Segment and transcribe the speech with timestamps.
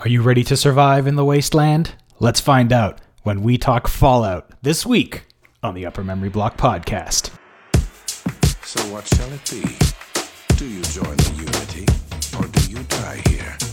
[0.00, 1.96] Are you ready to survive in the wasteland?
[2.20, 5.24] Let's find out when we talk Fallout this week
[5.60, 7.30] on the Upper Memory Block podcast.
[8.62, 9.76] So what shall it be?
[10.54, 11.86] Do you join the Unity,
[12.38, 13.67] or do you die here?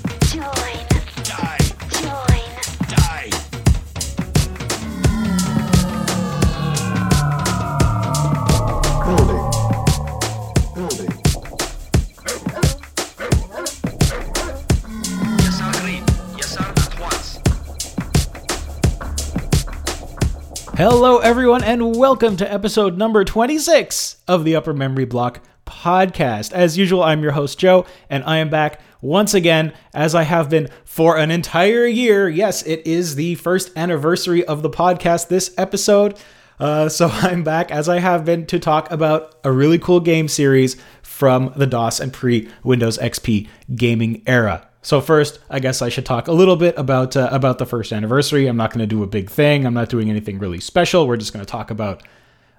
[20.77, 26.51] Hello, everyone, and welcome to episode number 26 of the Upper Memory Block podcast.
[26.51, 30.49] As usual, I'm your host, Joe, and I am back once again, as I have
[30.49, 32.27] been for an entire year.
[32.27, 36.19] Yes, it is the first anniversary of the podcast this episode.
[36.59, 40.27] Uh, so I'm back, as I have been, to talk about a really cool game
[40.27, 44.67] series from the DOS and pre Windows XP gaming era.
[44.85, 47.91] So first, I guess I should talk a little bit about uh, about the first
[47.91, 48.45] anniversary.
[48.45, 49.65] I'm not going to do a big thing.
[49.65, 51.07] I'm not doing anything really special.
[51.07, 52.03] We're just going to talk about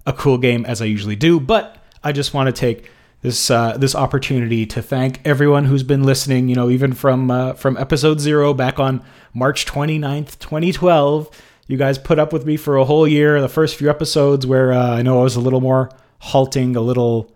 [0.06, 1.38] a cool game as I usually do.
[1.38, 2.90] But I just want to take
[3.22, 6.48] this uh, this opportunity to thank everyone who's been listening.
[6.48, 11.30] You know, even from uh, from episode zero back on March 29th, 2012.
[11.68, 13.40] You guys put up with me for a whole year.
[13.40, 16.80] The first few episodes where uh, I know I was a little more halting, a
[16.80, 17.32] little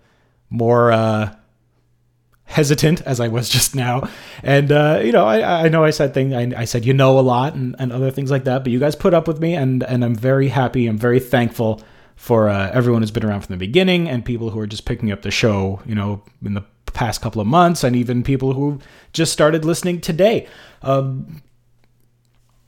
[0.51, 0.91] more.
[2.51, 4.09] Hesitant as I was just now.
[4.43, 7.19] And uh, you know, I, I know I said things, I, I said you know
[7.19, 9.55] a lot and, and other things like that, but you guys put up with me,
[9.55, 10.87] and and I'm very happy.
[10.87, 11.83] I'm very thankful
[12.17, 15.13] for uh, everyone who's been around from the beginning and people who are just picking
[15.13, 15.81] up the show.
[15.87, 18.81] You know, in the past couple of months, and even people who
[19.13, 20.49] just started listening today.
[20.83, 21.43] Um,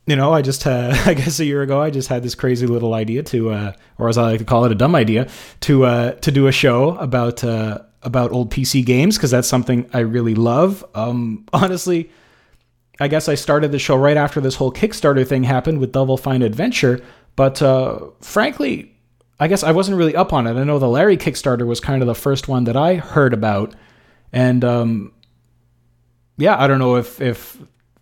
[0.07, 2.67] you know, I just, uh, I guess a year ago, I just had this crazy
[2.67, 5.29] little idea to, uh, or as I like to call it, a dumb idea
[5.61, 9.89] to, uh, to do a show about, uh, about old PC games because that's something
[9.93, 10.85] I really love.
[10.95, 12.11] Um, honestly,
[13.01, 16.17] I guess I started the show right after this whole Kickstarter thing happened with Double
[16.17, 17.01] Fine Adventure,
[17.37, 18.95] but uh, frankly,
[19.41, 20.55] I guess I wasn't really up on it.
[20.55, 23.75] I know the Larry Kickstarter was kind of the first one that I heard about,
[24.33, 25.13] and um,
[26.37, 27.59] yeah, I don't know if if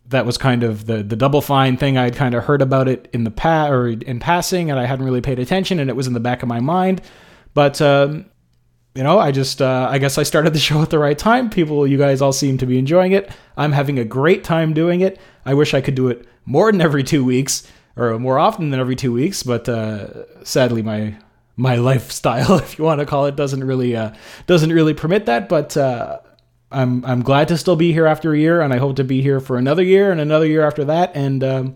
[0.09, 1.97] that was kind of the the double fine thing.
[1.97, 5.05] I'd kind of heard about it in the past or in passing, and I hadn't
[5.05, 7.01] really paid attention, and it was in the back of my mind.
[7.55, 8.27] But um,
[8.95, 11.51] you know, I just uh, I guess I started the show at the right time.
[11.51, 13.31] People, you guys all seem to be enjoying it.
[13.57, 15.19] I'm having a great time doing it.
[15.45, 18.81] I wish I could do it more than every two weeks or more often than
[18.81, 21.17] every two weeks, but uh, sadly my
[21.57, 24.13] my lifestyle, if you want to call it, doesn't really uh,
[24.47, 25.49] doesn't really permit that.
[25.49, 26.21] But uh,
[26.73, 29.23] I'm I'm glad to still be here after a year, and I hope to be
[29.23, 31.75] here for another year and another year after that, and um,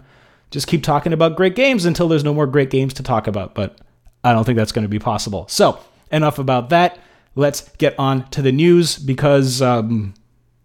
[0.50, 3.54] just keep talking about great games until there's no more great games to talk about.
[3.54, 3.78] But
[4.22, 5.46] I don't think that's going to be possible.
[5.48, 5.78] So
[6.10, 6.98] enough about that.
[7.34, 10.14] Let's get on to the news because um,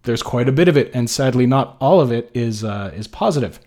[0.04, 3.08] there's quite a bit of it, and sadly, not all of it is uh, is
[3.08, 3.60] positive.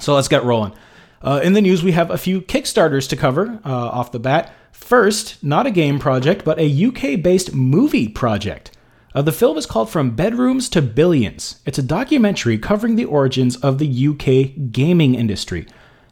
[0.00, 0.74] So let's get rolling.
[1.22, 4.52] Uh, in the news, we have a few Kickstarters to cover uh, off the bat.
[4.72, 8.70] First, not a game project, but a UK based movie project.
[9.14, 11.60] Uh, the film is called From Bedrooms to Billions.
[11.66, 15.66] It's a documentary covering the origins of the UK gaming industry.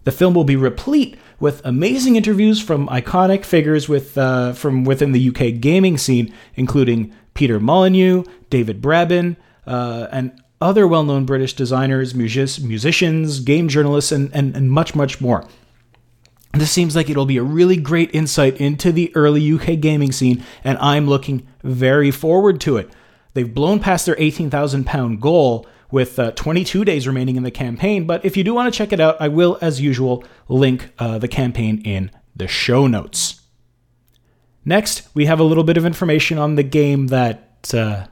[0.04, 5.12] The film will be replete with amazing interviews from iconic figures with, uh, from within
[5.12, 9.36] the UK gaming scene, including Peter Molyneux, David Braben,
[9.66, 14.94] uh, and other well known British designers, music- musicians, game journalists, and, and, and much,
[14.94, 15.46] much more.
[16.54, 20.42] This seems like it'll be a really great insight into the early UK gaming scene,
[20.64, 22.90] and I'm looking very forward to it.
[23.34, 28.06] They've blown past their 18,000 pound goal with uh, 22 days remaining in the campaign,
[28.06, 31.18] but if you do want to check it out, I will, as usual, link uh,
[31.18, 33.40] the campaign in the show notes.
[34.64, 38.06] Next, we have a little bit of information on the game that uh,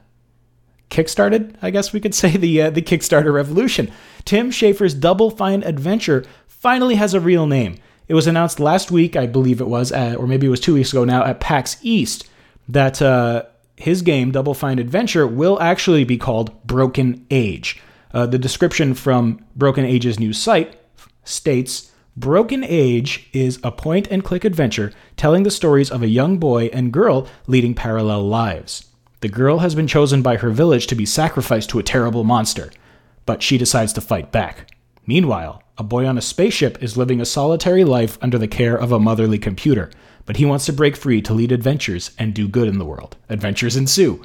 [0.89, 3.91] kickstarted, I guess we could say, the, uh, the Kickstarter revolution.
[4.23, 7.75] Tim Schafer's Double Fine Adventure finally has a real name.
[8.07, 10.75] It was announced last week, I believe it was, at, or maybe it was two
[10.75, 12.27] weeks ago now, at PAX East,
[12.69, 13.43] that uh,
[13.75, 17.81] his game, Double Fine Adventure, will actually be called Broken Age.
[18.13, 20.79] Uh, the description from Broken Age's new site
[21.23, 26.37] states Broken Age is a point and click adventure telling the stories of a young
[26.37, 28.85] boy and girl leading parallel lives.
[29.19, 32.71] The girl has been chosen by her village to be sacrificed to a terrible monster,
[33.25, 34.71] but she decides to fight back.
[35.05, 38.91] Meanwhile, a boy on a spaceship is living a solitary life under the care of
[38.91, 39.91] a motherly computer,
[40.25, 43.15] but he wants to break free to lead adventures and do good in the world.
[43.29, 44.23] Adventures ensue.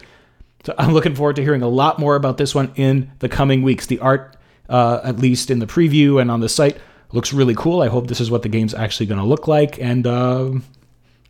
[0.65, 3.63] So I'm looking forward to hearing a lot more about this one in the coming
[3.63, 3.87] weeks.
[3.87, 4.37] The art,
[4.69, 6.79] uh, at least in the preview and on the site,
[7.13, 7.83] looks really cool.
[7.83, 9.81] I hope this is what the game's actually going to look like.
[9.81, 10.65] And um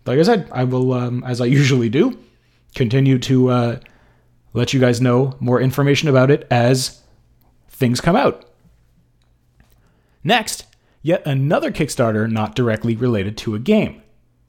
[0.06, 2.18] like I said, I will, um, as I usually do,
[2.74, 3.80] continue to uh,
[4.54, 7.00] let you guys know more information about it as
[7.68, 8.44] things come out.
[10.22, 10.66] Next,
[11.02, 14.02] yet another Kickstarter not directly related to a game.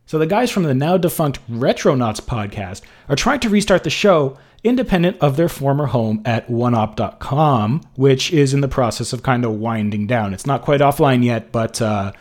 [0.06, 4.38] So the guys from the now defunct Retronauts podcast are trying to restart the show
[4.63, 9.53] independent of their former home at oneup.com, which is in the process of kind of
[9.53, 10.33] winding down.
[10.33, 12.12] It's not quite offline yet, but uh,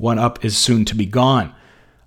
[0.00, 1.54] OneUp is soon to be gone.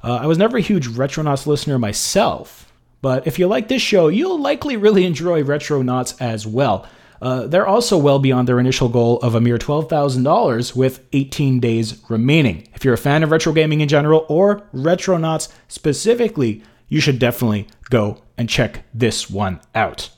[0.03, 2.71] Uh, I was never a huge Retronauts listener myself,
[3.01, 6.87] but if you like this show, you'll likely really enjoy Retronauts as well.
[7.21, 12.01] Uh, they're also well beyond their initial goal of a mere $12,000 with 18 days
[12.09, 12.67] remaining.
[12.73, 17.67] If you're a fan of retro gaming in general or Retronauts specifically, you should definitely
[17.89, 20.09] go and check this one out.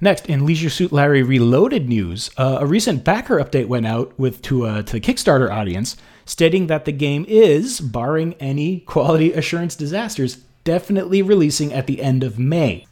[0.00, 4.40] Next, in Leisure Suit Larry Reloaded news, uh, a recent backer update went out with
[4.42, 9.76] to, uh, to the Kickstarter audience, stating that the game is, barring any quality assurance
[9.76, 12.86] disasters, definitely releasing at the end of May.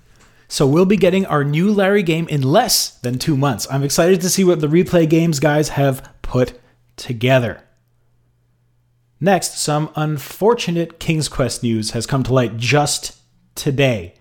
[0.49, 3.67] So we'll be getting our new Larry game in less than two months.
[3.71, 6.59] I'm excited to see what the replay games guys have put
[6.97, 7.63] together.
[9.21, 13.19] Next, some unfortunate King's Quest news has come to light just
[13.55, 14.15] today.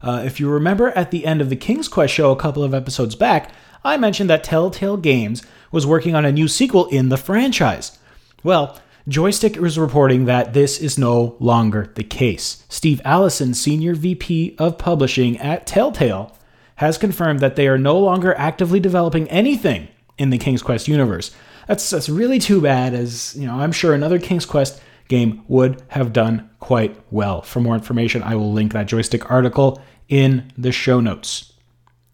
[0.00, 2.74] Uh, if you remember at the end of the King's Quest show a couple of
[2.74, 3.50] episodes back,
[3.84, 5.42] I mentioned that Telltale Games
[5.72, 7.98] was working on a new sequel in the franchise.
[8.44, 8.78] Well,
[9.08, 12.64] Joystiq is reporting that this is no longer the case.
[12.68, 16.36] Steve Allison, Senior VP of Publishing at Telltale,
[16.76, 19.88] has confirmed that they are no longer actively developing anything
[20.18, 21.32] in the King's Quest universe.
[21.66, 25.82] That's, that's really too bad, as you know, I'm sure another King's Quest game would
[25.88, 27.42] have done quite well.
[27.42, 31.52] For more information, I will link that Joystiq article in the show notes.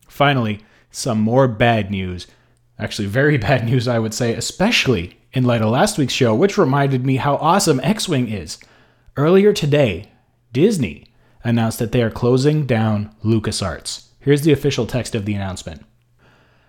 [0.09, 2.27] Finally, some more bad news.
[2.79, 6.59] Actually, very bad news, I would say, especially in light of last week's show, which
[6.59, 8.59] reminded me how awesome X Wing is.
[9.17, 10.11] Earlier today,
[10.53, 11.07] Disney
[11.45, 14.09] announced that they are closing down LucasArts.
[14.21, 15.85] Here's the official text of the announcement.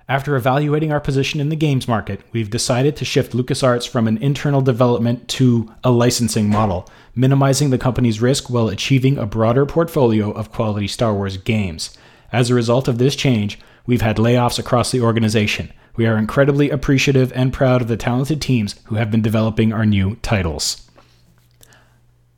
[0.08, 4.18] After evaluating our position in the games market, we've decided to shift LucasArts from an
[4.18, 10.32] internal development to a licensing model, minimizing the company's risk while achieving a broader portfolio
[10.32, 11.96] of quality Star Wars games.
[12.32, 15.72] As a result of this change, we've had layoffs across the organization.
[15.96, 19.86] We are incredibly appreciative and proud of the talented teams who have been developing our
[19.86, 20.90] new titles.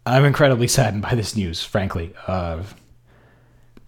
[0.06, 2.14] I'm incredibly saddened by this news, frankly.
[2.28, 2.64] Uh,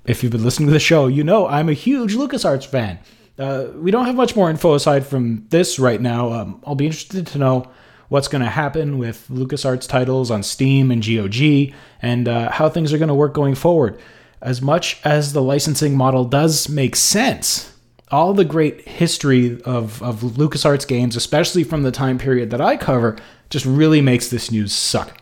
[0.06, 3.00] if you've been listening to the show, you know I'm a huge LucasArts fan.
[3.40, 6.32] Uh, we don't have much more info aside from this right now.
[6.32, 7.72] Um, I'll be interested to know
[8.10, 12.94] what's going to happen with LucasArts titles on Steam and GOG and uh, how things
[12.94, 14.00] are going to work going forward.
[14.40, 17.73] As much as the licensing model does make sense,
[18.14, 22.78] all the great history of, of LucasArts games, especially from the time period that I
[22.78, 23.18] cover,
[23.50, 25.20] just really makes this news suck.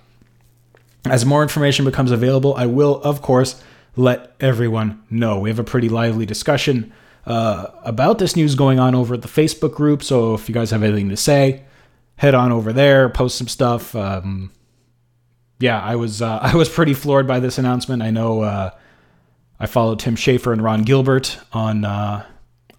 [1.06, 3.64] As more information becomes available, I will, of course,
[3.96, 5.40] let everyone know.
[5.40, 6.92] We have a pretty lively discussion
[7.26, 10.04] uh, about this news going on over at the Facebook group.
[10.04, 11.64] So if you guys have anything to say,
[12.18, 13.96] head on over there, post some stuff.
[13.96, 14.52] Um,
[15.62, 18.04] yeah, I was uh, I was pretty floored by this announcement.
[18.04, 18.72] I know uh,
[19.62, 22.26] I followed Tim Schafer and Ron Gilbert on uh,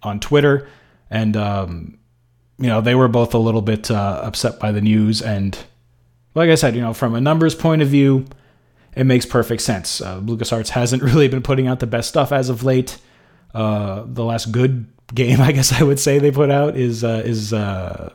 [0.03, 0.67] on Twitter,
[1.09, 1.97] and um,
[2.57, 5.21] you know they were both a little bit uh, upset by the news.
[5.21, 5.57] And
[6.35, 8.25] like I said, you know, from a numbers point of view,
[8.95, 10.01] it makes perfect sense.
[10.01, 12.97] Uh, LucasArts hasn't really been putting out the best stuff as of late.
[13.53, 17.21] Uh, the last good game, I guess I would say they put out is uh,
[17.25, 18.13] is uh,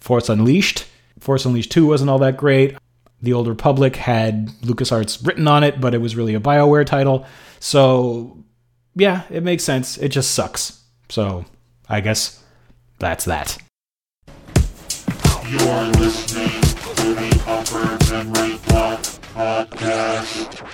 [0.00, 0.86] Force Unleashed.
[1.20, 2.76] Force Unleashed Two wasn't all that great.
[3.20, 7.26] The Old Republic had LucasArts written on it, but it was really a Bioware title.
[7.58, 8.44] So
[8.94, 9.98] yeah, it makes sense.
[9.98, 10.82] It just sucks.
[11.08, 11.44] So
[11.88, 12.42] I guess
[12.98, 13.58] that's that.
[15.48, 16.60] You're listening
[16.96, 19.00] to the Upper Memory Block
[19.34, 20.64] Podcast.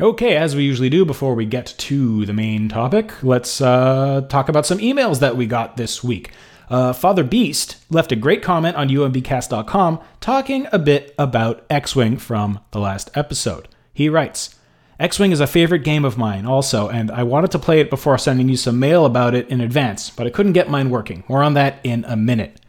[0.00, 4.48] Okay, as we usually do before we get to the main topic, let's uh, talk
[4.48, 6.32] about some emails that we got this week.
[6.68, 12.16] Uh, Father Beast left a great comment on umbcast.com talking a bit about X Wing
[12.16, 13.68] from the last episode.
[13.92, 14.56] He writes
[14.98, 17.90] X Wing is a favorite game of mine, also, and I wanted to play it
[17.90, 21.24] before sending you some mail about it in advance, but I couldn't get mine working.
[21.28, 22.60] More on that in a minute.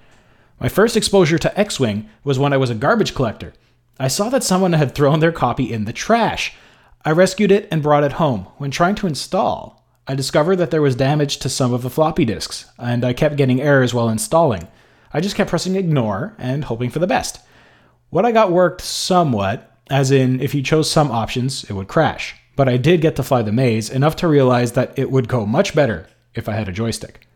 [0.59, 3.53] My first exposure to X Wing was when I was a garbage collector.
[3.99, 6.53] I saw that someone had thrown their copy in the trash.
[7.03, 8.47] I rescued it and brought it home.
[8.57, 12.25] When trying to install, I discovered that there was damage to some of the floppy
[12.25, 14.67] disks, and I kept getting errors while installing.
[15.13, 17.39] I just kept pressing ignore and hoping for the best.
[18.09, 22.35] What I got worked somewhat, as in, if you chose some options, it would crash.
[22.55, 25.45] But I did get to fly the maze enough to realize that it would go
[25.45, 27.27] much better if I had a joystick.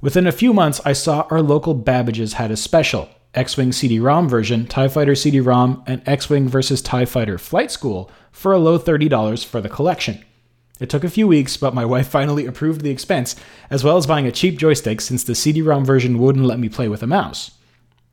[0.00, 4.00] Within a few months, I saw our local Babbage's had a special X Wing CD
[4.00, 6.82] ROM version, TIE Fighter CD ROM, and X Wing vs.
[6.82, 10.24] TIE Fighter Flight School for a low $30 for the collection.
[10.80, 13.36] It took a few weeks, but my wife finally approved the expense,
[13.68, 16.68] as well as buying a cheap joystick since the CD ROM version wouldn't let me
[16.68, 17.52] play with a mouse.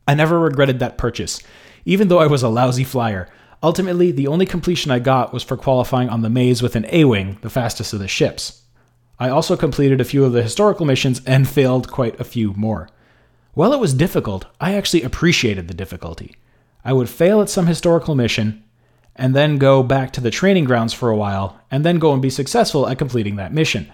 [0.07, 1.41] I never regretted that purchase,
[1.85, 3.27] even though I was a lousy flyer.
[3.63, 7.05] Ultimately, the only completion I got was for qualifying on the maze with an A
[7.05, 8.61] Wing, the fastest of the ships.
[9.19, 12.87] I also completed a few of the historical missions and failed quite a few more.
[13.53, 16.35] While it was difficult, I actually appreciated the difficulty.
[16.85, 18.63] I would fail at some historical mission,
[19.15, 22.21] and then go back to the training grounds for a while, and then go and
[22.21, 23.89] be successful at completing that mission.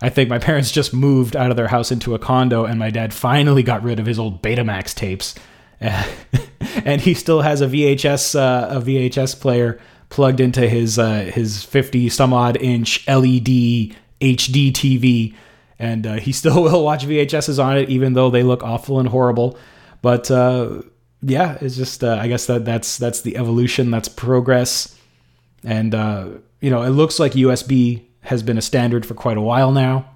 [0.00, 2.88] I think my parents just moved out of their house into a condo, and my
[2.88, 5.34] dad finally got rid of his old Betamax tapes,
[5.80, 9.78] and he still has a VHS uh, a VHS player
[10.12, 15.34] plugged into his uh, his 50 some odd inch LED HD TV,
[15.78, 19.08] and uh, he still will watch VHSs on it, even though they look awful and
[19.08, 19.58] horrible.
[20.02, 20.82] But uh,
[21.22, 24.96] yeah, it's just uh, I guess that that's that's the evolution, that's progress,
[25.64, 26.28] and uh,
[26.60, 30.08] you know it looks like USB has been a standard for quite a while now.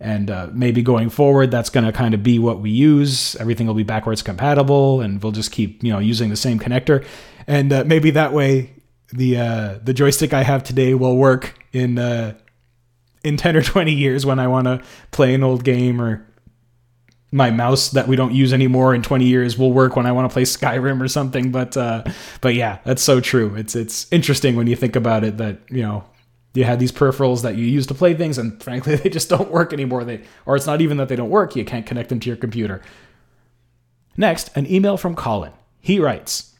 [0.00, 3.36] And uh, maybe going forward, that's going to kind of be what we use.
[3.36, 7.06] Everything will be backwards compatible, and we'll just keep, you know, using the same connector.
[7.46, 8.74] And maybe that way,
[9.12, 12.34] the uh, the joystick I have today will work in uh,
[13.22, 16.26] in ten or twenty years when I want to play an old game, or
[17.30, 20.30] my mouse that we don't use anymore in twenty years will work when I want
[20.30, 21.50] to play Skyrim or something.
[21.50, 22.04] But uh,
[22.40, 23.54] but yeah, that's so true.
[23.54, 26.04] It's it's interesting when you think about it that you know
[26.54, 29.50] you had these peripherals that you use to play things, and frankly, they just don't
[29.50, 30.04] work anymore.
[30.04, 32.36] They or it's not even that they don't work; you can't connect them to your
[32.36, 32.80] computer.
[34.16, 35.52] Next, an email from Colin.
[35.80, 36.54] He writes,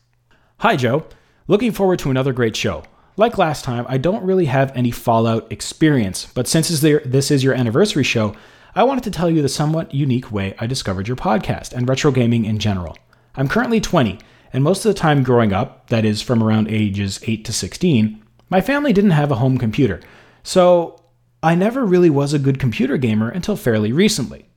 [0.59, 1.07] "Hi Joe."
[1.47, 2.85] Looking forward to another great show.
[3.19, 7.53] Like last time, I don't really have any Fallout experience, but since this is your
[7.53, 8.35] anniversary show,
[8.75, 12.13] I wanted to tell you the somewhat unique way I discovered your podcast and retro
[12.13, 12.97] gaming in general.
[13.37, 14.19] I'm currently 20,
[14.55, 18.25] and most of the time growing up, that is from around ages 8 to 16,
[18.49, 20.01] my family didn't have a home computer,
[20.43, 20.99] so
[21.43, 24.49] I never really was a good computer gamer until fairly recently.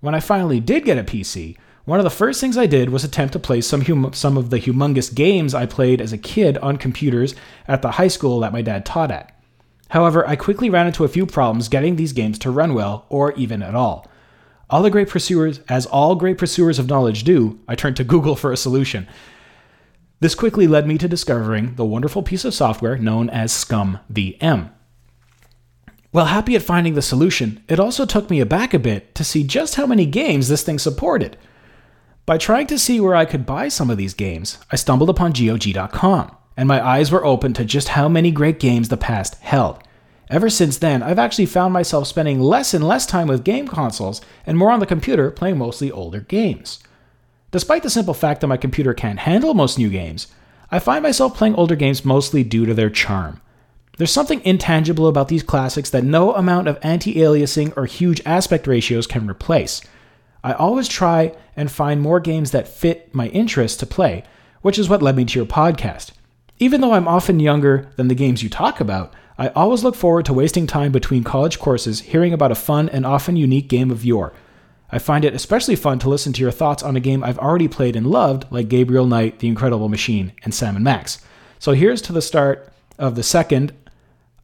[0.00, 1.58] When I finally did get a PC,
[1.90, 4.50] one of the first things I did was attempt to play some hum- some of
[4.50, 7.34] the humongous games I played as a kid on computers
[7.66, 9.36] at the high school that my dad taught at.
[9.88, 13.32] However, I quickly ran into a few problems getting these games to run well or
[13.32, 14.08] even at all.
[14.70, 18.36] All the great pursuers, as all great pursuers of knowledge do, I turned to Google
[18.36, 19.08] for a solution.
[20.20, 24.70] This quickly led me to discovering the wonderful piece of software known as Scum VM.
[26.12, 29.42] While happy at finding the solution, it also took me aback a bit to see
[29.42, 31.36] just how many games this thing supported.
[32.30, 35.32] By trying to see where I could buy some of these games, I stumbled upon
[35.32, 39.82] GOG.com, and my eyes were open to just how many great games the past held.
[40.30, 44.20] Ever since then, I've actually found myself spending less and less time with game consoles
[44.46, 46.78] and more on the computer playing mostly older games.
[47.50, 50.28] Despite the simple fact that my computer can't handle most new games,
[50.70, 53.40] I find myself playing older games mostly due to their charm.
[53.98, 58.68] There's something intangible about these classics that no amount of anti aliasing or huge aspect
[58.68, 59.82] ratios can replace.
[60.42, 64.24] I always try and find more games that fit my interests to play,
[64.62, 66.12] which is what led me to your podcast.
[66.58, 70.26] Even though I'm often younger than the games you talk about, I always look forward
[70.26, 74.04] to wasting time between college courses hearing about a fun and often unique game of
[74.04, 74.34] yore.
[74.90, 77.68] I find it especially fun to listen to your thoughts on a game I've already
[77.68, 81.24] played and loved, like Gabriel Knight, The Incredible Machine, and Sam Max.
[81.58, 83.72] So here's to the start of the second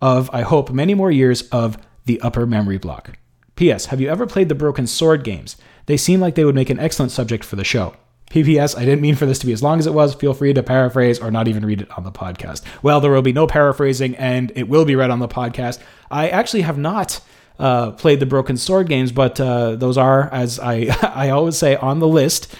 [0.00, 3.18] of, I hope, many more years of the upper memory block.
[3.56, 3.86] P.S.
[3.86, 5.56] Have you ever played the Broken Sword games?
[5.86, 7.94] They seem like they would make an excellent subject for the show.
[8.30, 8.76] P.P.S.
[8.76, 10.14] I didn't mean for this to be as long as it was.
[10.14, 12.62] Feel free to paraphrase or not even read it on the podcast.
[12.82, 15.78] Well, there will be no paraphrasing and it will be read on the podcast.
[16.10, 17.20] I actually have not
[17.58, 21.76] uh, played the Broken Sword games, but uh, those are, as I, I always say,
[21.76, 22.54] on the list.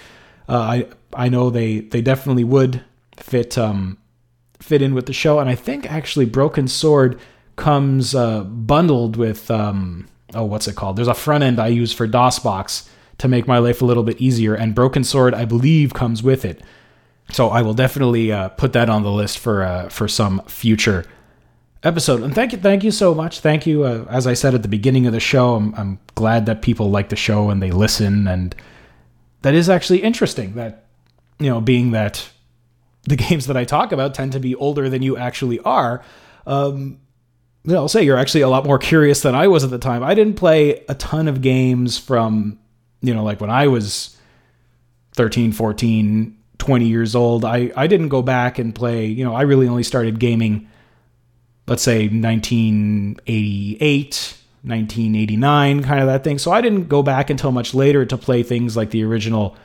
[0.49, 2.85] Uh, I I know they they definitely would
[3.16, 3.99] fit um,
[4.61, 7.18] fit in with the show, and I think actually Broken Sword
[7.56, 10.97] comes uh, bundled with um, oh what's it called?
[10.97, 12.88] There's a front end I use for DOSBox
[13.19, 16.45] to make my life a little bit easier, and Broken Sword I believe comes with
[16.45, 16.63] it.
[17.33, 21.05] So I will definitely uh, put that on the list for uh, for some future
[21.83, 22.23] episode.
[22.23, 23.41] And thank you, thank you so much.
[23.41, 23.85] Thank you.
[23.85, 26.91] Uh, as I said at the beginning of the show, I'm, I'm glad that people
[26.91, 28.55] like the show and they listen, and
[29.43, 30.55] that is actually interesting.
[30.55, 30.87] That
[31.39, 32.31] you know, being that
[33.05, 36.03] the games that I talk about tend to be older than you actually are.
[36.47, 36.99] Um,
[37.65, 39.79] you know, I'll say you're actually a lot more curious than I was at the
[39.79, 40.05] time.
[40.05, 42.61] I didn't play a ton of games from,
[43.07, 44.17] you know, like when I was
[45.17, 47.45] 13, 14, 20 years old.
[47.45, 50.69] I, I didn't go back and play, you know, I really only started gaming,
[51.67, 56.39] let's say 1988, 1989, kind of that thing.
[56.39, 59.57] So I didn't go back until much later to play things like the original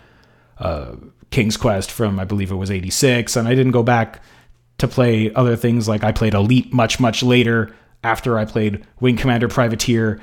[0.60, 0.96] uh,
[1.32, 3.36] King's Quest from, I believe it was 86.
[3.36, 4.24] And I didn't go back
[4.78, 9.18] to play other things like I played Elite much, much later after I played Wing
[9.18, 10.20] Commander Privateer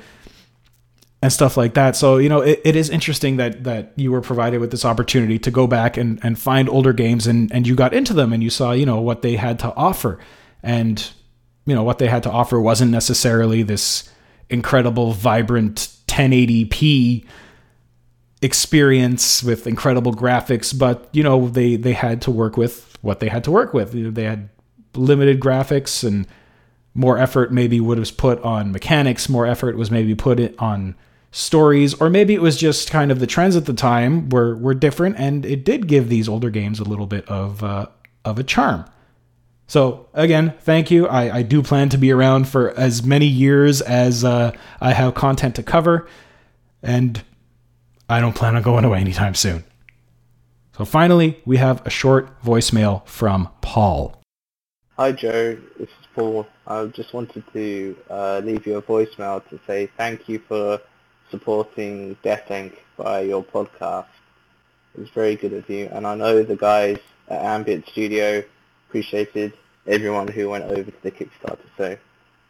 [1.21, 1.95] and stuff like that.
[1.95, 5.37] So, you know, it, it is interesting that that you were provided with this opportunity
[5.39, 8.41] to go back and, and find older games and, and you got into them and
[8.41, 10.19] you saw, you know, what they had to offer.
[10.63, 11.09] And,
[11.65, 14.09] you know, what they had to offer wasn't necessarily this
[14.49, 17.25] incredible, vibrant 1080p
[18.41, 23.27] experience with incredible graphics, but you know, they they had to work with what they
[23.27, 23.93] had to work with.
[23.93, 24.49] You know, They had
[24.95, 26.25] limited graphics and
[26.93, 30.95] more effort maybe would have put on mechanics, more effort was maybe put on
[31.31, 34.73] stories, or maybe it was just kind of the trends at the time were were
[34.73, 37.87] different, and it did give these older games a little bit of uh,
[38.25, 38.85] of a charm.
[39.67, 41.07] So again, thank you.
[41.07, 45.13] I, I do plan to be around for as many years as uh, I have
[45.13, 46.07] content to cover,
[46.81, 47.21] and
[48.09, 49.63] I don't plan on going away anytime soon.
[50.75, 54.19] So finally, we have a short voicemail from Paul.
[54.97, 56.47] Hi Joe, this is Paul.
[56.65, 60.81] I just wanted to uh, leave you a voicemail to say thank you for
[61.31, 62.73] supporting Death Inc.
[62.97, 64.07] by your podcast.
[64.95, 68.43] It was very good of you, and I know the guys at Ambient Studio
[68.87, 69.53] appreciated
[69.87, 71.59] everyone who went over to the Kickstarter.
[71.77, 71.97] So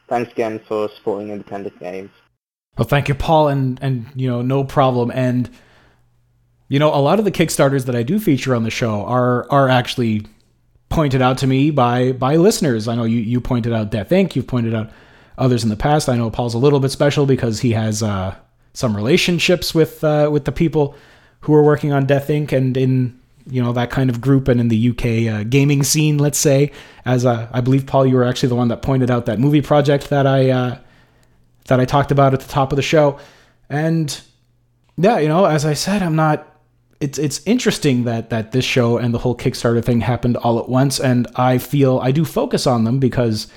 [0.08, 2.12] thanks again for supporting independent games.
[2.78, 5.12] Well, thank you, Paul, and and you know, no problem.
[5.12, 5.50] And
[6.70, 9.50] you know, a lot of the Kickstarters that I do feature on the show are
[9.52, 10.26] are actually
[10.90, 12.88] pointed out to me by by listeners.
[12.88, 14.36] I know you you pointed out Death Inc.
[14.36, 14.92] You've pointed out
[15.38, 16.10] others in the past.
[16.10, 18.36] I know Paul's a little bit special because he has uh,
[18.74, 20.96] some relationships with uh, with the people
[21.42, 22.52] who are working on Death Inc.
[22.52, 26.18] and in you know that kind of group and in the UK uh, gaming scene.
[26.18, 26.72] Let's say,
[27.06, 29.62] as uh, I believe Paul, you were actually the one that pointed out that movie
[29.62, 30.78] project that I uh,
[31.66, 33.20] that I talked about at the top of the show,
[33.70, 34.20] and
[34.98, 36.46] yeah, you know, as I said, I'm not.
[37.00, 40.68] It's it's interesting that that this show and the whole Kickstarter thing happened all at
[40.68, 43.48] once, and I feel I do focus on them because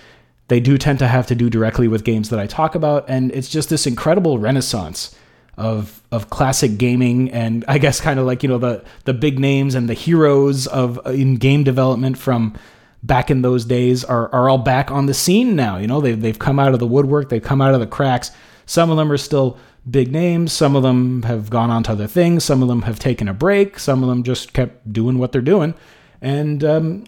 [0.53, 3.33] they do tend to have to do directly with games that I talk about, and
[3.33, 5.17] it's just this incredible renaissance
[5.57, 9.38] of of classic gaming, and I guess kind of like you know the the big
[9.38, 12.55] names and the heroes of in game development from
[13.03, 15.79] back in those days are, are all back on the scene now.
[15.79, 18.31] You know, they've, they've come out of the woodwork, they've come out of the cracks.
[18.67, 19.59] Some of them are still
[19.91, 22.99] big names, some of them have gone on to other things, some of them have
[22.99, 25.73] taken a break, some of them just kept doing what they're doing.
[26.21, 27.05] And um,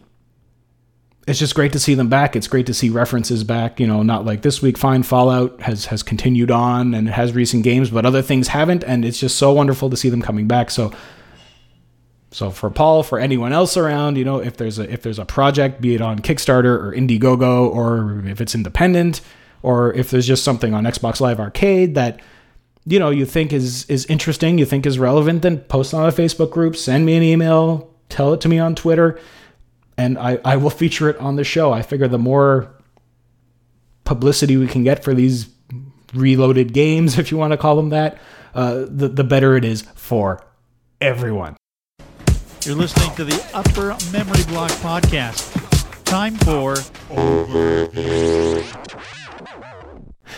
[1.26, 2.36] it's just great to see them back.
[2.36, 3.80] It's great to see references back.
[3.80, 4.76] You know, not like this week.
[4.76, 8.84] Fine, Fallout has has continued on and has recent games, but other things haven't.
[8.84, 10.70] And it's just so wonderful to see them coming back.
[10.70, 10.92] So
[12.34, 15.24] so for Paul, for anyone else around, you know, if there's a if there's a
[15.24, 19.20] project, be it on Kickstarter or Indiegogo, or if it's independent,
[19.62, 22.20] or if there's just something on Xbox Live Arcade that
[22.86, 26.12] you know you think is is interesting, you think is relevant, then post on a
[26.12, 29.16] Facebook group, send me an email, tell it to me on Twitter,
[29.96, 31.72] and I I will feature it on the show.
[31.72, 32.74] I figure the more
[34.04, 35.48] publicity we can get for these
[36.12, 38.18] reloaded games, if you want to call them that,
[38.54, 40.44] uh, the the better it is for
[41.00, 41.56] everyone.
[42.64, 45.52] You're listening to the Upper Memory Block Podcast.
[46.04, 46.76] time for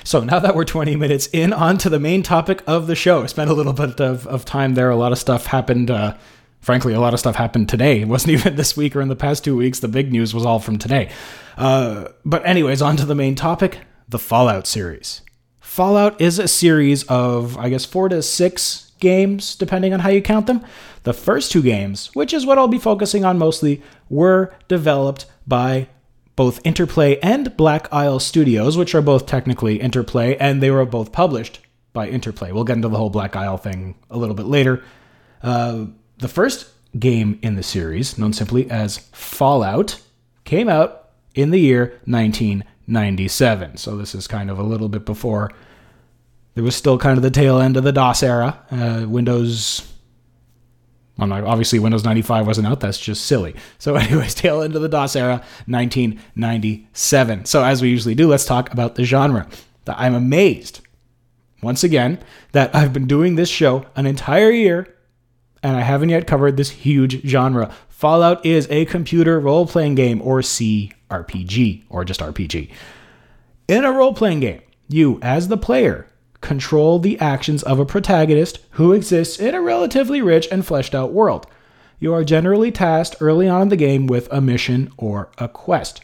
[0.02, 3.22] So now that we're 20 minutes in, on to the main topic of the show.
[3.22, 4.90] I spent a little bit of, of time there.
[4.90, 5.90] A lot of stuff happened.
[5.90, 6.16] Uh,
[6.66, 8.00] frankly, a lot of stuff happened today.
[8.00, 9.78] It wasn't even this week or in the past two weeks.
[9.78, 11.12] The big news was all from today.
[11.56, 15.22] Uh, but, anyways, on to the main topic the Fallout series.
[15.60, 20.20] Fallout is a series of, I guess, four to six games, depending on how you
[20.20, 20.64] count them.
[21.04, 25.88] The first two games, which is what I'll be focusing on mostly, were developed by
[26.34, 31.12] both Interplay and Black Isle Studios, which are both technically Interplay, and they were both
[31.12, 31.60] published
[31.92, 32.50] by Interplay.
[32.50, 34.82] We'll get into the whole Black Isle thing a little bit later.
[35.42, 35.86] Uh,
[36.18, 40.00] the first game in the series, known simply as Fallout,
[40.44, 43.76] came out in the year 1997.
[43.76, 45.52] So this is kind of a little bit before.
[46.54, 48.58] There was still kind of the tail end of the DOS era.
[48.70, 49.92] Uh, Windows
[51.16, 52.80] well, not, obviously, Windows 95 wasn't out.
[52.80, 53.54] That's just silly.
[53.78, 57.46] So, anyways, tail end of the DOS era, 1997.
[57.46, 59.48] So, as we usually do, let's talk about the genre.
[59.88, 60.80] I'm amazed,
[61.62, 62.18] once again,
[62.52, 64.95] that I've been doing this show an entire year
[65.62, 67.74] and I haven't yet covered this huge genre.
[67.88, 72.70] Fallout is a computer role playing game, or CRPG, or just RPG.
[73.68, 76.06] In a role playing game, you, as the player,
[76.40, 81.12] control the actions of a protagonist who exists in a relatively rich and fleshed out
[81.12, 81.46] world.
[81.98, 86.02] You are generally tasked early on in the game with a mission or a quest.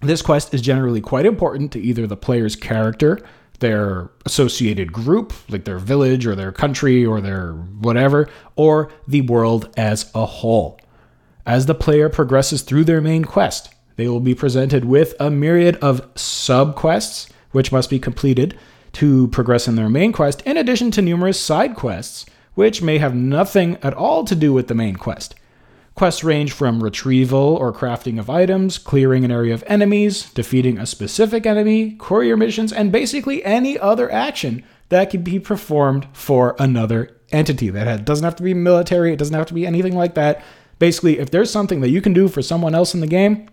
[0.00, 3.18] This quest is generally quite important to either the player's character,
[3.62, 9.72] their associated group, like their village or their country or their whatever, or the world
[9.78, 10.78] as a whole.
[11.46, 15.76] As the player progresses through their main quest, they will be presented with a myriad
[15.76, 18.58] of sub quests, which must be completed
[18.92, 23.14] to progress in their main quest, in addition to numerous side quests, which may have
[23.14, 25.34] nothing at all to do with the main quest.
[25.94, 30.86] Quests range from retrieval or crafting of items, clearing an area of enemies, defeating a
[30.86, 37.16] specific enemy, courier missions, and basically any other action that can be performed for another
[37.30, 37.68] entity.
[37.68, 40.42] That doesn't have to be military, it doesn't have to be anything like that.
[40.78, 43.48] Basically, if there's something that you can do for someone else in the game,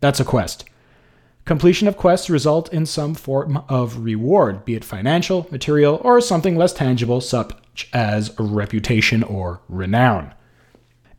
[0.00, 0.64] that's a quest.
[1.44, 6.56] Completion of quests result in some form of reward, be it financial, material, or something
[6.56, 10.32] less tangible, such as reputation or renown.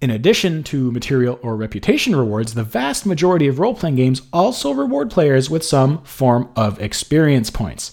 [0.02, 4.72] In addition to material or reputation rewards, the vast majority of role playing games also
[4.72, 7.92] reward players with some form of experience points.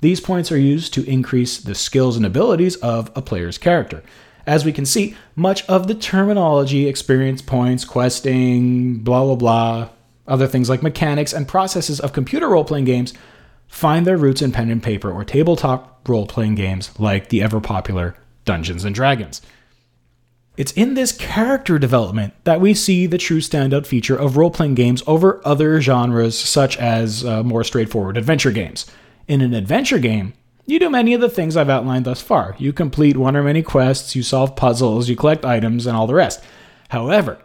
[0.00, 4.02] These points are used to increase the skills and abilities of a player's character.
[4.46, 9.88] As we can see, much of the terminology, experience points, questing, blah blah blah,
[10.26, 13.12] other things like mechanics and processes of computer role playing games
[13.68, 17.60] find their roots in pen and paper or tabletop role playing games like the ever
[17.60, 19.40] popular Dungeons and Dragons.
[20.54, 24.74] It's in this character development that we see the true standout feature of role playing
[24.74, 28.84] games over other genres, such as uh, more straightforward adventure games.
[29.26, 30.34] In an adventure game,
[30.66, 32.54] you do many of the things I've outlined thus far.
[32.58, 36.14] You complete one or many quests, you solve puzzles, you collect items, and all the
[36.14, 36.44] rest.
[36.90, 37.38] However,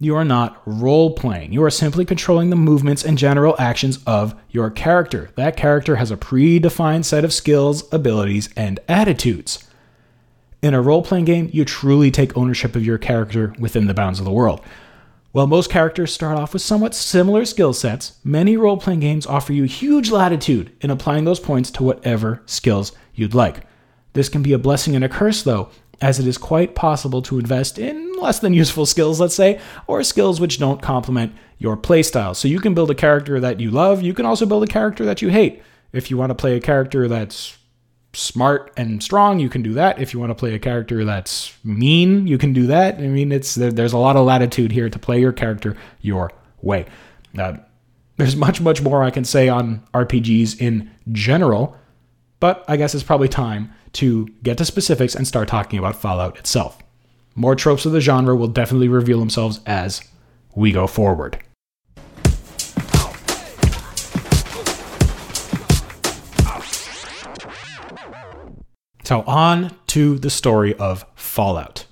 [0.00, 1.52] you are not role playing.
[1.52, 5.30] You are simply controlling the movements and general actions of your character.
[5.36, 9.63] That character has a predefined set of skills, abilities, and attitudes.
[10.64, 14.18] In a role playing game, you truly take ownership of your character within the bounds
[14.18, 14.62] of the world.
[15.32, 19.52] While most characters start off with somewhat similar skill sets, many role playing games offer
[19.52, 23.66] you huge latitude in applying those points to whatever skills you'd like.
[24.14, 25.68] This can be a blessing and a curse, though,
[26.00, 30.02] as it is quite possible to invest in less than useful skills, let's say, or
[30.02, 32.34] skills which don't complement your playstyle.
[32.34, 35.04] So you can build a character that you love, you can also build a character
[35.04, 35.62] that you hate.
[35.92, 37.58] If you want to play a character that's
[38.14, 40.00] smart and strong, you can do that.
[40.00, 42.96] If you want to play a character that's mean, you can do that.
[42.98, 46.32] I mean, it's there, there's a lot of latitude here to play your character your
[46.62, 46.86] way.
[47.38, 47.54] Uh,
[48.16, 51.76] there's much, much more I can say on RPGs in general,
[52.40, 56.38] but I guess it's probably time to get to specifics and start talking about Fallout
[56.38, 56.78] itself.
[57.34, 60.02] More tropes of the genre will definitely reveal themselves as
[60.54, 61.38] we go forward.
[69.04, 71.84] So, on to the story of Fallout.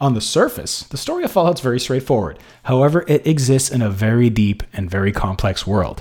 [0.00, 2.38] On the surface, the story of Fallout is very straightforward.
[2.62, 6.00] However, it exists in a very deep and very complex world.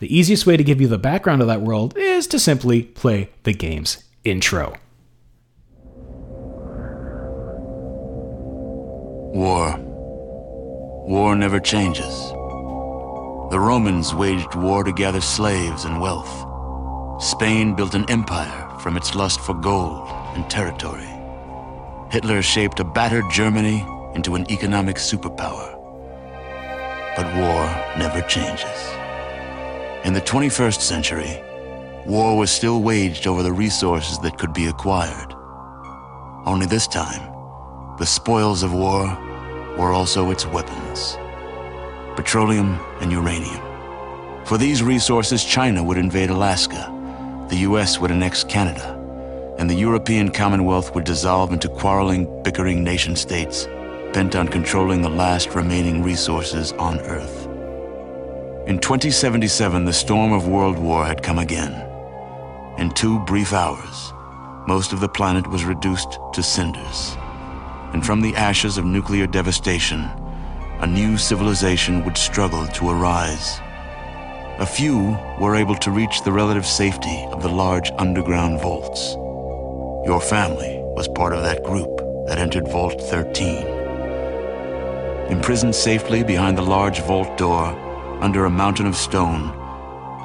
[0.00, 3.30] The easiest way to give you the background of that world is to simply play
[3.44, 4.76] the game's intro.
[9.34, 9.76] War.
[11.08, 12.28] War never changes.
[13.50, 16.47] The Romans waged war to gather slaves and wealth.
[17.20, 21.08] Spain built an empire from its lust for gold and territory.
[22.12, 25.74] Hitler shaped a battered Germany into an economic superpower.
[27.16, 27.66] But war
[27.98, 28.92] never changes.
[30.04, 31.42] In the 21st century,
[32.06, 35.34] war was still waged over the resources that could be acquired.
[36.46, 37.32] Only this time,
[37.98, 39.06] the spoils of war
[39.76, 41.16] were also its weapons
[42.14, 43.60] petroleum and uranium.
[44.44, 46.92] For these resources, China would invade Alaska,
[47.48, 48.94] the US would annex Canada,
[49.58, 53.66] and the European Commonwealth would dissolve into quarreling, bickering nation states
[54.12, 57.46] bent on controlling the last remaining resources on Earth.
[58.66, 61.72] In 2077, the storm of World War had come again.
[62.78, 64.12] In two brief hours,
[64.66, 67.16] most of the planet was reduced to cinders.
[67.92, 70.00] And from the ashes of nuclear devastation,
[70.80, 73.60] a new civilization would struggle to arise.
[74.58, 79.14] A few were able to reach the relative safety of the large underground vaults.
[80.04, 83.64] Your family was part of that group that entered Vault 13.
[85.30, 87.66] Imprisoned safely behind the large vault door,
[88.20, 89.54] under a mountain of stone,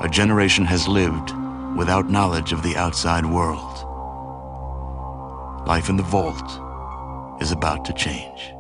[0.02, 1.32] a generation has lived
[1.78, 3.86] without knowledge of the outside world.
[5.67, 6.60] Life in the vault
[7.39, 8.53] is about to change.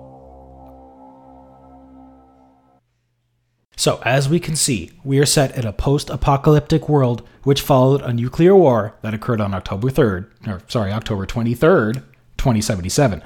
[3.83, 8.01] So, as we can see, we are set in a post apocalyptic world which followed
[8.01, 11.95] a nuclear war that occurred on October 3rd, or sorry, October 23rd,
[12.37, 13.21] 2077.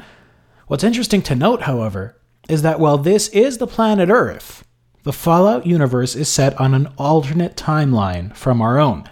[0.66, 4.66] What's interesting to note, however, is that while this is the planet Earth,
[5.04, 9.08] the Fallout universe is set on an alternate timeline from our own.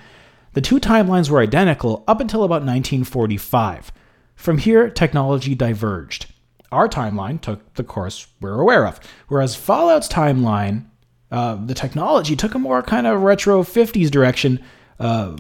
[0.54, 3.92] The two timelines were identical up until about 1945.
[4.36, 6.26] From here, technology diverged.
[6.72, 10.86] Our timeline took the course we're aware of, whereas Fallout's timeline
[11.32, 14.64] uh, the technology took a more kind of retro 50s direction.
[15.00, 15.36] Uh,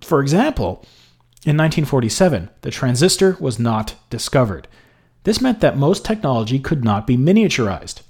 [0.00, 0.84] for example,
[1.44, 4.68] in 1947, the transistor was not discovered.
[5.24, 8.02] This meant that most technology could not be miniaturized.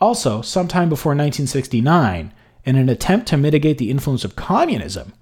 [0.00, 2.32] Also, sometime before 1969,
[2.64, 5.12] in an attempt to mitigate the influence of communism,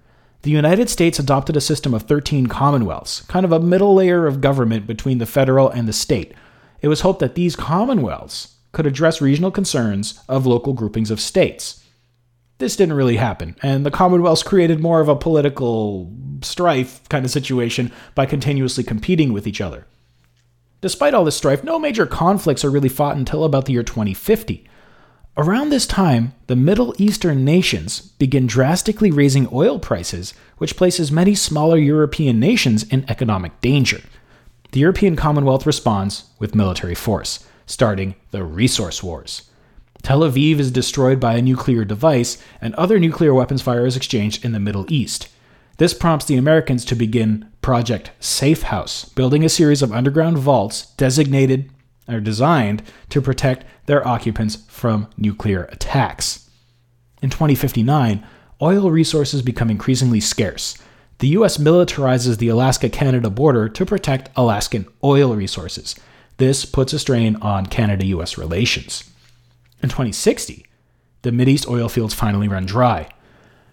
[0.42, 4.40] the United States adopted a system of 13 commonwealths, kind of a middle layer of
[4.40, 6.34] government between the federal and the state.
[6.82, 11.82] It was hoped that these commonwealths could address regional concerns of local groupings of states.
[12.58, 17.30] This didn't really happen, and the Commonwealths created more of a political strife kind of
[17.30, 19.86] situation by continuously competing with each other.
[20.82, 24.68] Despite all this strife, no major conflicts are really fought until about the year 2050.
[25.38, 31.34] Around this time, the Middle Eastern nations begin drastically raising oil prices, which places many
[31.34, 34.02] smaller European nations in economic danger.
[34.72, 39.50] The European Commonwealth responds with military force starting the Resource Wars.
[40.02, 44.44] Tel Aviv is destroyed by a nuclear device, and other nuclear weapons fire is exchanged
[44.44, 45.28] in the Middle East.
[45.78, 50.86] This prompts the Americans to begin Project Safe House, building a series of underground vaults
[50.96, 51.70] designated
[52.08, 56.48] or designed to protect their occupants from nuclear attacks.
[57.20, 58.24] In 2059,
[58.62, 60.78] oil resources become increasingly scarce.
[61.18, 65.96] The US militarizes the Alaska Canada border to protect Alaskan oil resources.
[66.38, 69.04] This puts a strain on Canada US relations.
[69.82, 70.66] In 2060,
[71.22, 73.08] the Mideast oil fields finally run dry.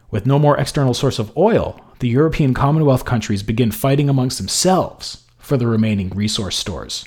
[0.10, 5.26] With no more external source of oil, the European Commonwealth countries begin fighting amongst themselves
[5.38, 7.06] for the remaining resource stores.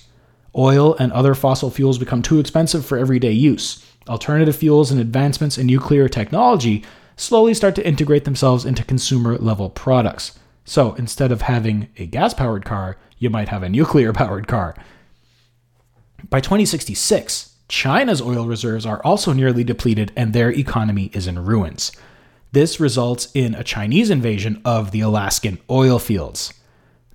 [0.54, 3.84] Oil and other fossil fuels become too expensive for everyday use.
[4.08, 6.84] Alternative fuels and advancements in nuclear technology
[7.16, 10.38] slowly start to integrate themselves into consumer level products.
[10.66, 14.76] So instead of having a gas powered car, you might have a nuclear powered car.
[16.28, 21.92] By 2066, China's oil reserves are also nearly depleted and their economy is in ruins.
[22.52, 26.54] This results in a Chinese invasion of the Alaskan oil fields.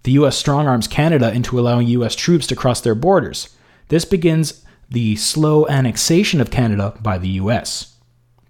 [0.03, 3.55] The US strong arms Canada into allowing US troops to cross their borders.
[3.87, 7.95] This begins the slow annexation of Canada by the US.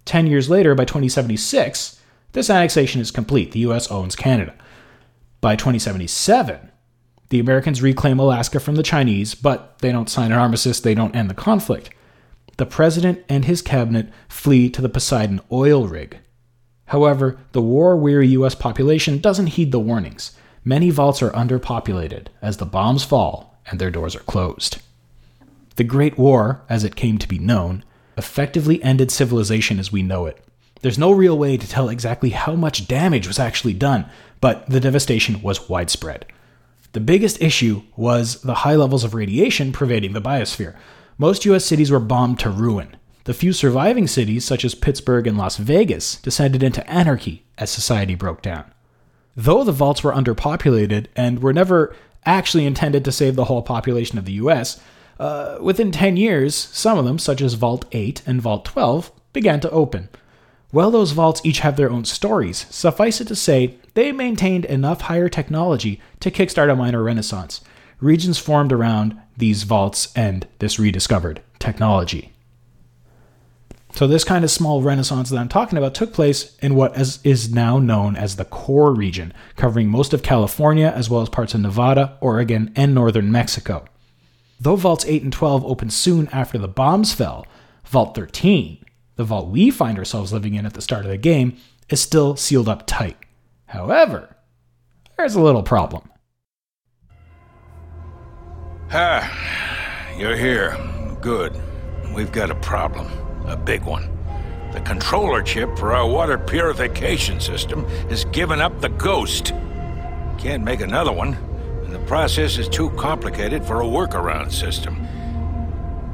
[0.06, 2.00] Ten years later, by 2076,
[2.34, 3.52] this annexation is complete.
[3.52, 4.56] The US owns Canada.
[5.40, 6.71] By 2077,
[7.32, 11.16] the Americans reclaim Alaska from the Chinese, but they don't sign an armistice, they don't
[11.16, 11.90] end the conflict.
[12.58, 16.20] The president and his cabinet flee to the Poseidon oil rig.
[16.88, 20.34] However, the war weary US population doesn't heed the warnings.
[20.66, 24.82] Many vaults are underpopulated as the bombs fall and their doors are closed.
[25.78, 27.86] The Great War, as it came to be known,
[28.18, 30.44] effectively ended civilization as we know it.
[30.82, 34.06] There's no real way to tell exactly how much damage was actually done,
[34.42, 36.26] but the devastation was widespread.
[36.94, 40.76] The biggest issue was the high levels of radiation pervading the biosphere.
[41.18, 42.98] Most US cities were bombed to ruin.
[43.24, 48.16] The few surviving cities, such as Pittsburgh and Las Vegas, descended into anarchy as society
[48.16, 48.66] broke down.
[49.36, 54.18] Though the vaults were underpopulated and were never actually intended to save the whole population
[54.18, 54.82] of the US,
[55.20, 59.60] uh, within 10 years, some of them, such as Vault 8 and Vault 12, began
[59.60, 60.10] to open.
[60.72, 65.02] While those vaults each have their own stories, suffice it to say, they maintained enough
[65.02, 67.62] higher technology to kickstart a minor renaissance.
[68.00, 72.32] Regions formed around these vaults and this rediscovered technology.
[73.94, 77.54] So, this kind of small renaissance that I'm talking about took place in what is,
[77.54, 81.60] now known as the core region, covering most of California as well as parts of
[81.60, 83.86] Nevada, Oregon, and northern Mexico.
[84.62, 87.46] Though Vaults 8 and 12 opened soon after the bombs fell,
[87.86, 88.78] Vault 13,
[89.18, 91.58] the vault we find ourselves living in at the start of the game,
[91.90, 93.18] is still sealed up tight.
[93.72, 94.36] However,
[95.18, 96.04] there's a little problem.
[98.92, 99.32] Ah,
[100.18, 100.78] you're here.
[101.22, 101.58] Good.
[102.14, 103.08] We've got a problem.
[103.48, 104.10] A big one.
[104.74, 109.54] The controller chip for our water purification system has given up the ghost.
[110.38, 111.36] Can't make another one,
[111.86, 115.08] and the process is too complicated for a workaround system.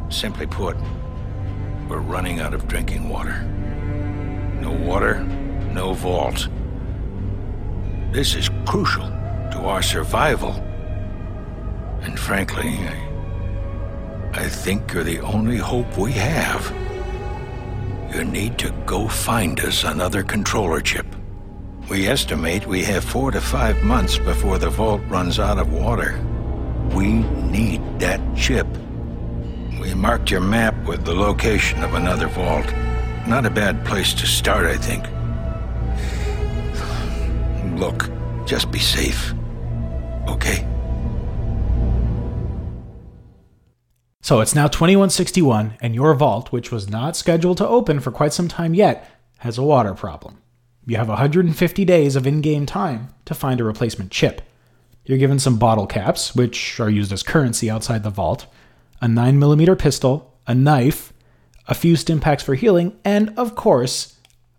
[0.09, 0.77] Simply put,
[1.89, 3.41] we're running out of drinking water.
[4.61, 5.23] No water,
[5.73, 6.49] no vault.
[8.11, 9.07] This is crucial
[9.51, 10.53] to our survival.
[12.01, 16.73] And frankly, I, I think you're the only hope we have.
[18.15, 21.05] You need to go find us another controller chip.
[21.89, 26.17] We estimate we have four to five months before the vault runs out of water.
[26.95, 28.67] We need that chip.
[29.81, 32.65] We marked your map with the location of another vault.
[33.27, 35.05] Not a bad place to start, I think.
[37.77, 38.09] Look,
[38.45, 39.35] just be safe.
[40.27, 40.67] Okay?
[44.21, 48.33] So it's now 2161, and your vault, which was not scheduled to open for quite
[48.33, 50.41] some time yet, has a water problem.
[50.87, 54.41] You have 150 days of in game time to find a replacement chip.
[55.05, 58.47] You're given some bottle caps, which are used as currency outside the vault,
[59.01, 61.13] a 9mm pistol, a knife,
[61.67, 64.16] a few stim packs for healing, and of course,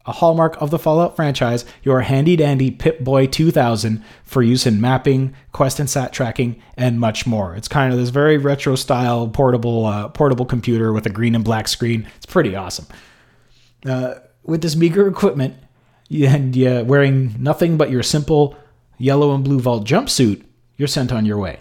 [0.09, 4.81] a hallmark of the Fallout franchise, your handy dandy Pip Boy 2000 for use in
[4.81, 7.55] mapping, quest and sat tracking, and much more.
[7.55, 11.44] It's kind of this very retro style portable uh, portable computer with a green and
[11.44, 12.09] black screen.
[12.16, 12.87] It's pretty awesome.
[13.85, 15.57] Uh, with this meager equipment
[16.11, 18.57] and uh, wearing nothing but your simple
[18.97, 20.42] yellow and blue vault jumpsuit,
[20.79, 21.61] you're sent on your way.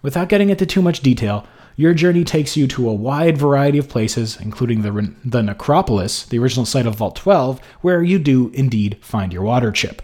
[0.00, 1.44] Without getting into too much detail,
[1.76, 6.38] your journey takes you to a wide variety of places, including the, the Necropolis, the
[6.38, 10.02] original site of Vault 12, where you do indeed find your water chip.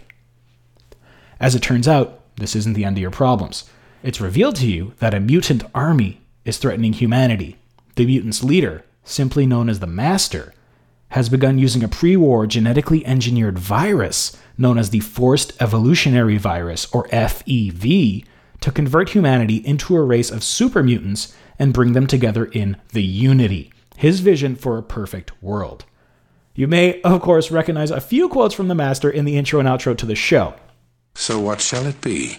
[1.39, 3.69] As it turns out, this isn't the end of your problems.
[4.03, 7.57] It's revealed to you that a mutant army is threatening humanity.
[7.95, 10.53] The mutant's leader, simply known as the Master,
[11.09, 16.87] has begun using a pre war genetically engineered virus known as the Forced Evolutionary Virus,
[16.93, 18.25] or FEV,
[18.61, 23.03] to convert humanity into a race of super mutants and bring them together in the
[23.03, 25.85] Unity, his vision for a perfect world.
[26.55, 29.67] You may, of course, recognize a few quotes from the Master in the intro and
[29.67, 30.53] outro to the show.
[31.15, 32.37] So what shall it be?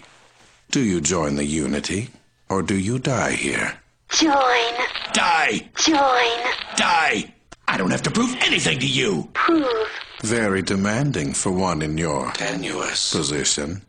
[0.70, 2.08] Do you join the Unity,
[2.48, 3.78] or do you die here?
[4.08, 4.74] Join.
[5.12, 5.70] Die!
[5.76, 6.52] Join.
[6.76, 7.35] Die!
[7.68, 9.28] I don't have to prove anything to you!
[9.35, 9.88] Prove.
[10.22, 13.12] Very demanding for one in your Tenuous.
[13.14, 13.82] position.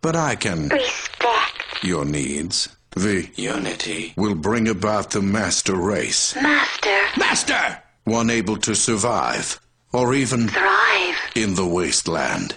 [0.00, 1.82] But I can Respect.
[1.82, 2.68] your needs.
[2.90, 4.12] The Unity.
[4.16, 6.98] will bring about the master race, Master.
[7.16, 7.82] Master!
[8.04, 9.60] one able to survive,
[9.92, 11.16] or even Thrive.
[11.34, 12.56] in the wasteland.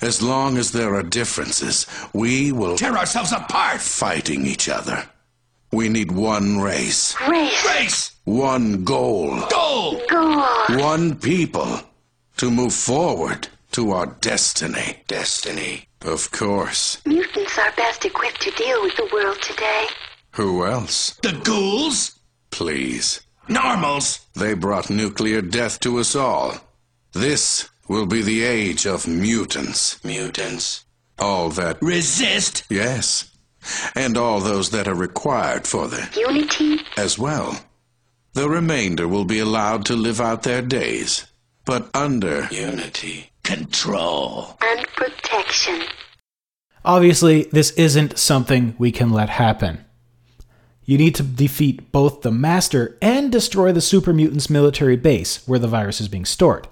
[0.00, 3.80] As long as there are differences, we will Tear ourselves apart!
[3.80, 5.08] fighting each other.
[5.72, 7.64] We need one race, Race.
[7.66, 8.10] Race!
[8.24, 10.00] one goal, Goal!
[10.08, 10.44] Goal.
[10.78, 11.80] one people
[12.36, 15.02] to move forward to our destiny.
[15.08, 15.86] Destiny.
[16.02, 17.04] Of course.
[17.04, 19.86] Mutants are best equipped to deal with the world today.
[20.32, 21.14] Who else?
[21.22, 22.18] The ghouls?
[22.52, 23.20] Please.
[23.48, 24.20] Normals?
[24.34, 26.54] They brought nuclear death to us all.
[27.12, 30.02] This will be the age of mutants.
[30.04, 30.84] Mutants.
[31.18, 32.62] All that, Resist?
[32.70, 33.28] yes.
[33.96, 36.78] And all those that are required for the Unity.
[36.96, 37.58] as well.
[38.34, 41.26] The remainder will be allowed to live out their days,
[41.64, 43.30] but under Unity.
[43.44, 44.56] Control.
[44.60, 45.82] And protection.
[46.84, 49.84] Obviously, this isn't something we can let happen.
[50.84, 55.58] You need to defeat both the Master and destroy the Super Mutants military base where
[55.58, 56.68] the virus is being stored.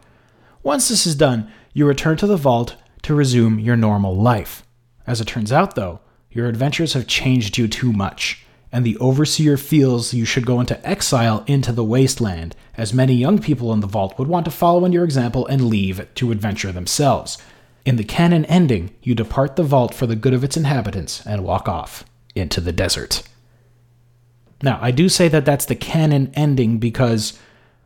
[0.63, 4.65] Once this is done, you return to the vault to resume your normal life.
[5.07, 6.01] As it turns out, though,
[6.31, 8.42] your adventures have changed you too much,
[8.73, 13.39] and the Overseer feels you should go into exile into the wasteland, as many young
[13.39, 16.73] people in the vault would want to follow in your example and leave to adventure
[16.73, 17.37] themselves.
[17.85, 21.45] In the canon ending, you depart the vault for the good of its inhabitants and
[21.45, 22.05] walk off
[22.35, 23.23] into the desert.
[24.63, 27.39] Now, I do say that that's the canon ending because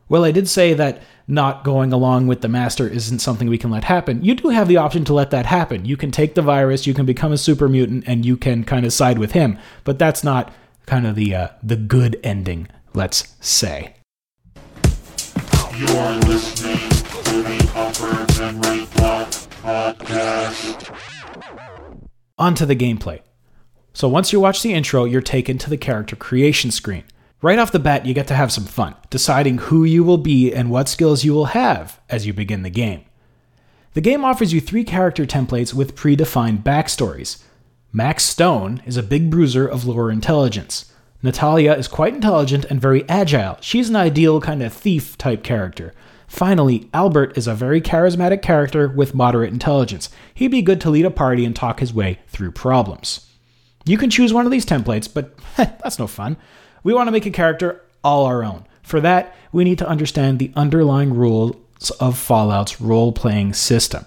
[0.09, 3.71] Well, I did say that not going along with the master isn't something we can
[3.71, 4.23] let happen.
[4.23, 5.83] You do have the option to let that happen.
[5.83, 8.85] You can take the virus, you can become a super mutant, and you can kind
[8.85, 9.59] of side with him.
[9.83, 10.53] But that's not
[10.87, 13.93] kind of the uh, the good ending, let's say.
[15.75, 16.89] You're listening
[17.23, 19.29] to the Upper Memory Block
[19.61, 20.97] Podcast.
[22.39, 23.19] Onto the gameplay.
[23.93, 27.03] So once you watch the intro, you're taken to the character creation screen.
[27.41, 30.51] Right off the bat, you get to have some fun, deciding who you will be
[30.51, 33.05] and what skills you will have as you begin the game.
[33.93, 37.43] The game offers you three character templates with predefined backstories.
[37.97, 40.93] Max Stone is a big bruiser of lower intelligence.
[41.23, 43.57] Natalia is quite intelligent and very agile.
[43.59, 45.95] She's an ideal kind of thief type character.
[46.27, 50.11] Finally, Albert is a very charismatic character with moderate intelligence.
[50.31, 53.31] He'd be good to lead a party and talk his way through problems.
[53.83, 56.37] You can choose one of these templates, but that's no fun.
[56.83, 58.67] We want to make a character all our own.
[58.83, 61.55] For that, we need to understand the underlying rules
[61.99, 64.05] of Fallout's role playing system.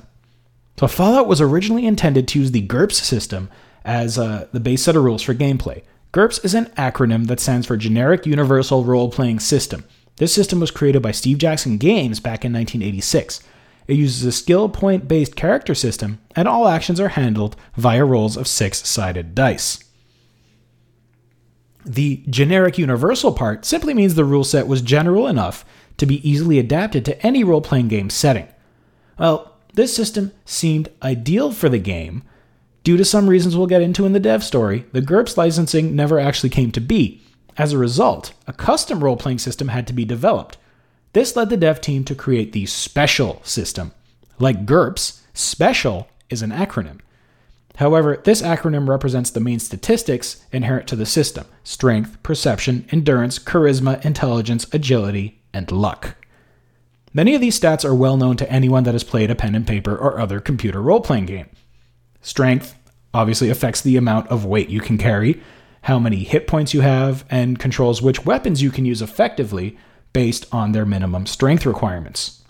[0.78, 3.51] So, Fallout was originally intended to use the GURPS system
[3.85, 5.83] as uh, the base set of rules for gameplay.
[6.12, 9.85] GURPS is an acronym that stands for Generic Universal Role Playing System.
[10.16, 13.43] This system was created by Steve Jackson Games back in 1986.
[13.87, 18.37] It uses a skill point based character system, and all actions are handled via rolls
[18.37, 19.83] of six sided dice.
[21.85, 25.64] The generic universal part simply means the rule set was general enough
[25.97, 28.49] to be easily adapted to any role playing game setting.
[29.18, 32.22] Well, this system seemed ideal for the game.
[32.83, 36.18] Due to some reasons we'll get into in the dev story, the GURPS licensing never
[36.18, 37.20] actually came to be.
[37.59, 40.57] As a result, a custom role playing system had to be developed.
[41.12, 43.93] This led the dev team to create the Special system.
[44.39, 47.01] Like GURPS, Special is an acronym.
[47.76, 54.05] However, this acronym represents the main statistics inherent to the system strength, perception, endurance, charisma,
[54.05, 56.16] intelligence, agility, and luck.
[57.12, 59.66] Many of these stats are well known to anyone that has played a pen and
[59.66, 61.49] paper or other computer role playing game.
[62.23, 62.77] Strength
[63.12, 65.41] obviously affects the amount of weight you can carry,
[65.83, 69.77] how many hit points you have, and controls which weapons you can use effectively
[70.12, 72.43] based on their minimum strength requirements.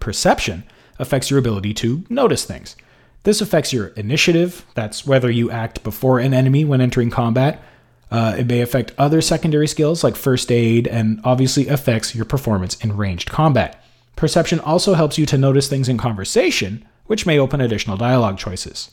[0.00, 0.64] Perception
[0.98, 2.76] affects your ability to notice things.
[3.24, 7.62] This affects your initiative, that's whether you act before an enemy when entering combat.
[8.10, 12.76] Uh, it may affect other secondary skills like first aid, and obviously affects your performance
[12.84, 13.82] in ranged combat.
[14.16, 18.88] Perception also helps you to notice things in conversation, which may open additional dialogue choices.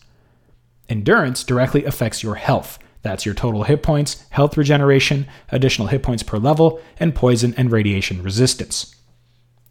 [0.89, 2.78] Endurance directly affects your health.
[3.01, 7.72] That's your total hit points, health regeneration, additional hit points per level, and poison and
[7.72, 8.93] radiation resistance.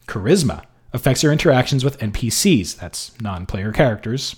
[0.07, 0.63] Charisma
[0.95, 4.35] affects your interactions with NPCs, that's non player characters,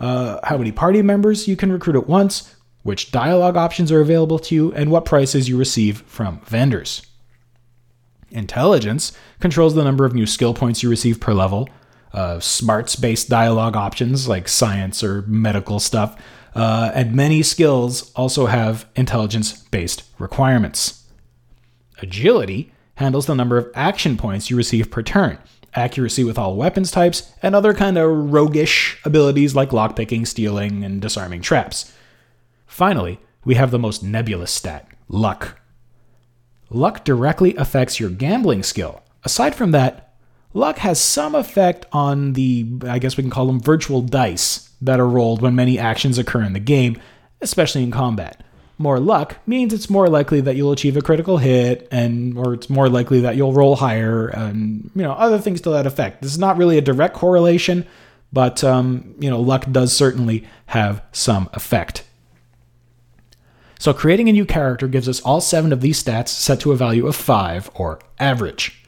[0.00, 4.40] uh, how many party members you can recruit at once, which dialogue options are available
[4.40, 7.06] to you, and what prices you receive from vendors.
[8.32, 11.68] Intelligence controls the number of new skill points you receive per level.
[12.16, 16.18] Uh, smarts based dialogue options like science or medical stuff,
[16.54, 21.04] uh, and many skills also have intelligence based requirements.
[22.00, 25.36] Agility handles the number of action points you receive per turn,
[25.74, 31.02] accuracy with all weapons types, and other kind of roguish abilities like lockpicking, stealing, and
[31.02, 31.92] disarming traps.
[32.66, 35.60] Finally, we have the most nebulous stat luck.
[36.70, 39.02] Luck directly affects your gambling skill.
[39.22, 40.05] Aside from that,
[40.56, 44.98] luck has some effect on the, I guess we can call them virtual dice that
[44.98, 47.00] are rolled when many actions occur in the game,
[47.42, 48.42] especially in combat.
[48.78, 52.68] More luck means it's more likely that you'll achieve a critical hit, and or it's
[52.68, 56.20] more likely that you'll roll higher, and you know other things to that effect.
[56.20, 57.86] This is not really a direct correlation,
[58.34, 62.04] but um, you know luck does certainly have some effect.
[63.78, 66.76] So creating a new character gives us all seven of these stats set to a
[66.76, 68.85] value of five or average.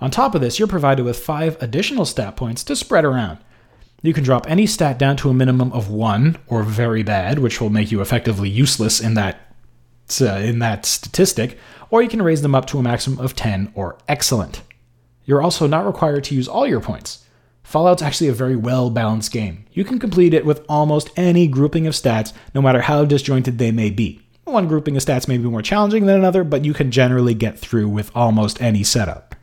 [0.00, 3.38] On top of this, you're provided with five additional stat points to spread around.
[4.02, 7.60] You can drop any stat down to a minimum of one or very bad, which
[7.60, 9.54] will make you effectively useless in that
[10.20, 11.56] uh, in that statistic,
[11.90, 14.62] or you can raise them up to a maximum of 10 or excellent.
[15.24, 17.24] You're also not required to use all your points.
[17.62, 19.66] Fallout's actually a very well balanced game.
[19.72, 23.70] You can complete it with almost any grouping of stats, no matter how disjointed they
[23.70, 24.20] may be.
[24.44, 27.58] One grouping of stats may be more challenging than another, but you can generally get
[27.58, 29.36] through with almost any setup.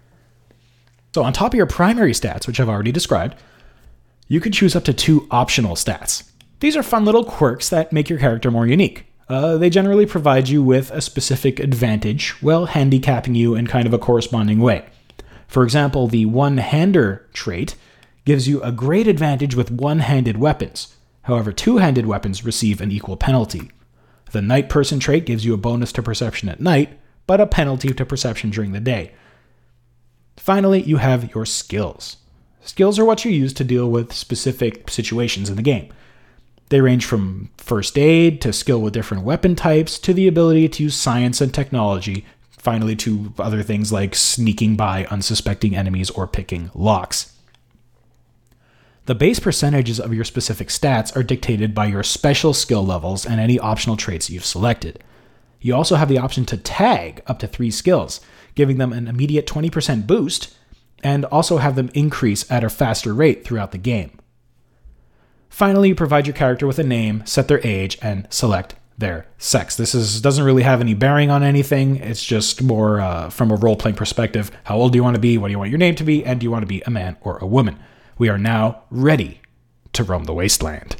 [1.14, 3.36] So, on top of your primary stats, which I've already described,
[4.28, 6.30] you can choose up to two optional stats.
[6.60, 9.06] These are fun little quirks that make your character more unique.
[9.30, 13.94] Uh, they generally provide you with a specific advantage while handicapping you in kind of
[13.94, 14.86] a corresponding way.
[15.48, 17.76] For example, the one hander trait
[18.26, 20.96] gives you a great advantage with one handed weapons.
[21.24, 23.72] However, two handed weapons receive an equal penalty.
[24.32, 27.94] The night person trait gives you a bonus to perception at night, but a penalty
[27.94, 29.14] to perception during the day.
[30.48, 32.16] Finally, you have your skills.
[32.62, 35.92] Skills are what you use to deal with specific situations in the game.
[36.70, 40.84] They range from first aid to skill with different weapon types to the ability to
[40.84, 46.72] use science and technology, finally, to other things like sneaking by unsuspecting enemies or picking
[46.74, 47.34] locks.
[49.06, 53.42] The base percentages of your specific stats are dictated by your special skill levels and
[53.42, 55.04] any optional traits you've selected.
[55.60, 58.22] You also have the option to tag up to three skills,
[58.58, 60.54] giving them an immediate 20% boost,
[61.02, 64.12] and also have them increase at a faster rate throughout the game.
[65.48, 69.76] Finally, you provide your character with a name, set their age, and select their sex.
[69.76, 71.98] This is doesn't really have any bearing on anything.
[71.98, 74.52] It's just more uh, from a role playing perspective.
[74.64, 75.38] How old do you want to be?
[75.38, 76.26] What do you want your name to be?
[76.26, 77.80] And do you want to be a man or a woman?
[78.18, 79.42] We are now ready
[79.94, 80.96] to roam the wasteland.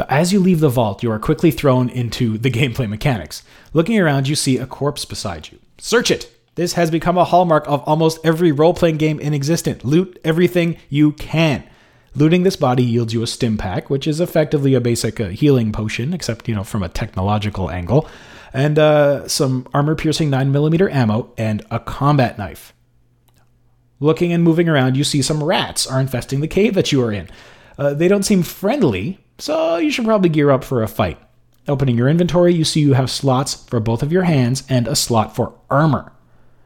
[0.00, 3.42] So, as you leave the vault, you are quickly thrown into the gameplay mechanics.
[3.74, 5.58] Looking around, you see a corpse beside you.
[5.76, 6.34] Search it!
[6.54, 9.84] This has become a hallmark of almost every role playing game in existence.
[9.84, 11.64] Loot everything you can.
[12.14, 15.70] Looting this body yields you a stim pack, which is effectively a basic uh, healing
[15.70, 18.08] potion, except, you know, from a technological angle,
[18.54, 22.72] and uh, some armor piercing 9mm ammo, and a combat knife.
[23.98, 27.12] Looking and moving around, you see some rats are infesting the cave that you are
[27.12, 27.28] in.
[27.76, 31.18] Uh, they don't seem friendly, so you should probably gear up for a fight.
[31.68, 34.96] Opening your inventory, you see you have slots for both of your hands and a
[34.96, 36.12] slot for armor.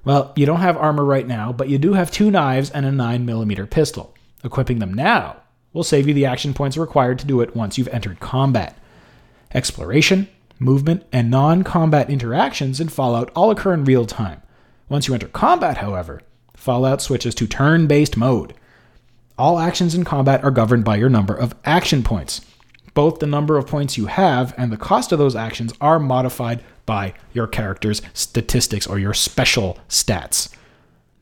[0.05, 2.91] Well, you don't have armor right now, but you do have two knives and a
[2.91, 4.15] 9mm pistol.
[4.43, 5.37] Equipping them now
[5.73, 8.79] will save you the action points required to do it once you've entered combat.
[9.53, 14.43] Exploration, movement, and non combat interactions in Fallout all occur in real time.
[14.89, 16.21] Once you enter combat, however,
[16.55, 18.55] Fallout switches to turn based mode.
[19.39, 22.41] All actions in combat are governed by your number of action points.
[22.95, 26.63] Both the number of points you have and the cost of those actions are modified
[26.87, 30.55] by your character's statistics or your special stats.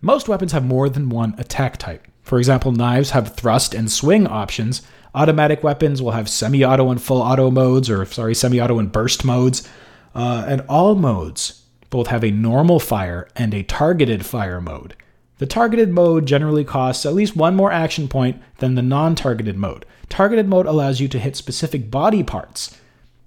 [0.03, 2.07] Most weapons have more than one attack type.
[2.23, 4.83] For example, knives have thrust and swing options.
[5.15, 8.93] Automatic weapons will have semi auto and full auto modes, or sorry, semi auto and
[8.93, 9.69] burst modes.
[10.15, 14.95] Uh, and all modes both have a normal fire and a targeted fire mode.
[15.39, 19.57] The targeted mode generally costs at least one more action point than the non targeted
[19.57, 19.85] mode.
[20.13, 22.77] Targeted mode allows you to hit specific body parts.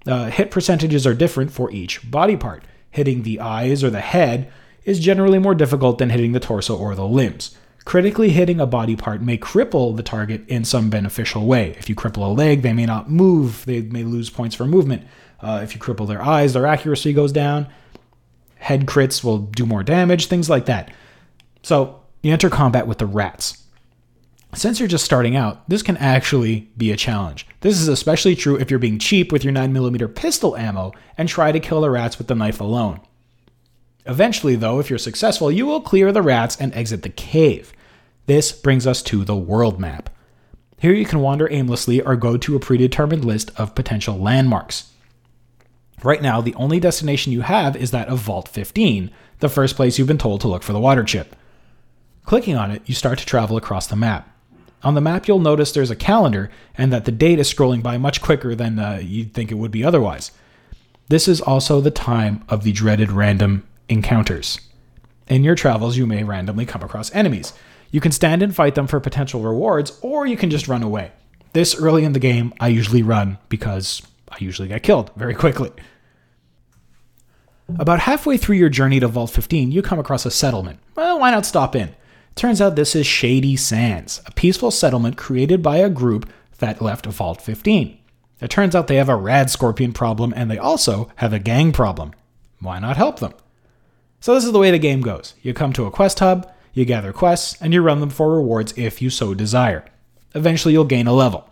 [0.06, 2.62] Uh, hit percentages are different for each body part.
[2.92, 4.52] Hitting the eyes or the head
[4.84, 7.58] is generally more difficult than hitting the torso or the limbs.
[7.84, 11.70] Critically hitting a body part may cripple the target in some beneficial way.
[11.76, 15.08] If you cripple a leg, they may not move, they may lose points for movement.
[15.40, 17.66] Uh, if you cripple their eyes, their accuracy goes down.
[18.58, 20.92] Head crits will do more damage, things like that.
[21.64, 23.65] So, you enter combat with the rats.
[24.56, 27.46] Since you're just starting out, this can actually be a challenge.
[27.60, 31.52] This is especially true if you're being cheap with your 9mm pistol ammo and try
[31.52, 33.00] to kill the rats with the knife alone.
[34.06, 37.74] Eventually, though, if you're successful, you will clear the rats and exit the cave.
[38.24, 40.08] This brings us to the world map.
[40.78, 44.90] Here you can wander aimlessly or go to a predetermined list of potential landmarks.
[46.02, 49.98] Right now, the only destination you have is that of Vault 15, the first place
[49.98, 51.36] you've been told to look for the water chip.
[52.24, 54.32] Clicking on it, you start to travel across the map.
[54.82, 57.98] On the map, you'll notice there's a calendar and that the date is scrolling by
[57.98, 60.30] much quicker than uh, you'd think it would be otherwise.
[61.08, 64.60] This is also the time of the dreaded random encounters.
[65.28, 67.52] In your travels, you may randomly come across enemies.
[67.90, 71.12] You can stand and fight them for potential rewards, or you can just run away.
[71.52, 75.70] This early in the game, I usually run because I usually get killed very quickly.
[77.78, 80.78] About halfway through your journey to Vault 15, you come across a settlement.
[80.94, 81.94] Well, why not stop in?
[82.36, 87.06] Turns out this is Shady Sands, a peaceful settlement created by a group that left
[87.06, 87.96] Vault 15.
[88.42, 91.72] It turns out they have a rad scorpion problem and they also have a gang
[91.72, 92.12] problem.
[92.60, 93.32] Why not help them?
[94.20, 96.84] So, this is the way the game goes you come to a quest hub, you
[96.84, 99.86] gather quests, and you run them for rewards if you so desire.
[100.34, 101.48] Eventually, you'll gain a level.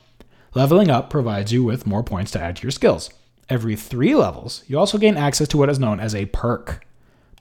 [0.52, 3.08] Leveling up provides you with more points to add to your skills.
[3.48, 6.84] Every three levels, you also gain access to what is known as a perk.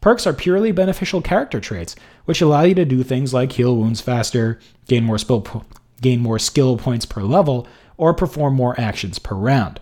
[0.04, 1.96] Perks are purely beneficial character traits,
[2.26, 5.64] which allow you to do things like heal wounds faster, gain more, skill po-
[6.02, 9.80] gain more skill points per level, or perform more actions per round.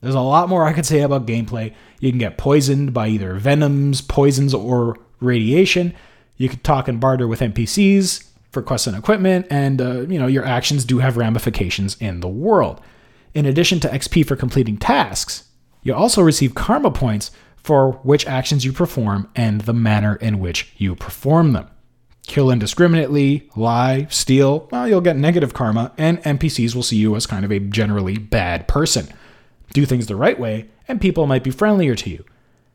[0.00, 1.72] There's a lot more I could say about gameplay.
[2.00, 5.94] You can get poisoned by either venoms, poisons, or radiation.
[6.36, 10.26] You could talk and barter with NPCs for quests and equipment, and uh, you know
[10.26, 12.80] your actions do have ramifications in the world.
[13.34, 15.44] In addition to XP for completing tasks,
[15.84, 17.30] you also receive karma points
[17.62, 21.68] for which actions you perform and the manner in which you perform them.
[22.26, 27.26] Kill indiscriminately, lie, steal, well, you'll get negative karma, and NPCs will see you as
[27.26, 29.08] kind of a generally bad person.
[29.72, 32.24] do things the right way, and people might be friendlier to you.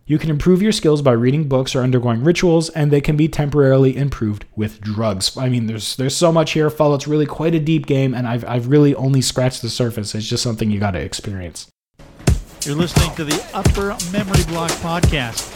[0.07, 3.27] You can improve your skills by reading books or undergoing rituals, and they can be
[3.27, 5.35] temporarily improved with drugs.
[5.37, 6.69] I mean, there's there's so much here.
[6.69, 10.15] Fallout's really quite a deep game, and I've I've really only scratched the surface.
[10.15, 11.67] It's just something you got to experience.
[12.67, 15.53] You're listening to the Upper Memory Block podcast.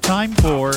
[0.00, 0.72] Time for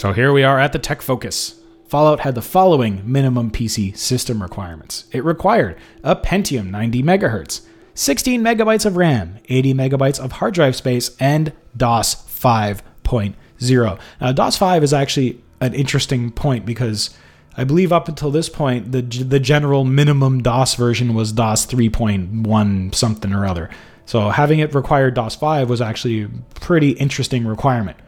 [0.00, 1.60] So here we are at the Tech Focus.
[1.86, 5.04] Fallout had the following minimum PC system requirements.
[5.12, 7.60] It required a Pentium 90 MHz,
[7.92, 14.00] 16 megabytes of RAM, 80 megabytes of hard drive space, and DOS 5.0.
[14.22, 17.10] Now, DOS 5 is actually an interesting point because
[17.58, 22.94] I believe up until this point, the the general minimum DOS version was DOS 3.1
[22.94, 23.68] something or other.
[24.06, 27.98] So having it require DOS 5 was actually a pretty interesting requirement.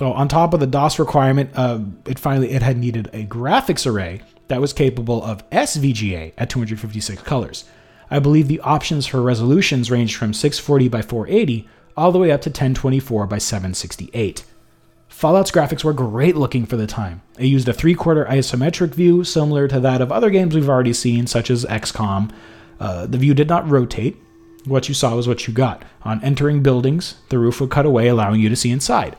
[0.00, 3.86] So on top of the DOS requirement, uh, it finally it had needed a graphics
[3.86, 7.66] array that was capable of SVGA at 256 colors.
[8.10, 12.40] I believe the options for resolutions ranged from 640 by 480 all the way up
[12.40, 14.46] to 1024 by 768.
[15.10, 17.20] Fallout's graphics were great looking for the time.
[17.38, 20.94] It used a three quarter isometric view, similar to that of other games we've already
[20.94, 22.32] seen, such as XCOM.
[22.80, 24.16] Uh, the view did not rotate.
[24.64, 25.82] What you saw was what you got.
[26.04, 29.14] On entering buildings, the roof would cut away, allowing you to see inside.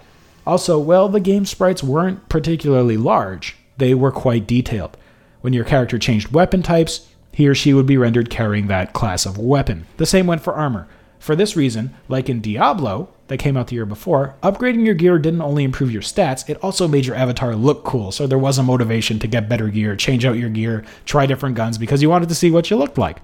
[0.45, 4.97] Also, while the game sprites weren't particularly large, they were quite detailed.
[5.41, 9.25] When your character changed weapon types, he or she would be rendered carrying that class
[9.25, 9.85] of weapon.
[9.97, 10.87] The same went for armor.
[11.19, 15.19] For this reason, like in Diablo, that came out the year before, upgrading your gear
[15.19, 18.11] didn't only improve your stats, it also made your avatar look cool.
[18.11, 21.55] So there was a motivation to get better gear, change out your gear, try different
[21.55, 23.21] guns because you wanted to see what you looked like.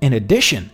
[0.00, 0.70] In addition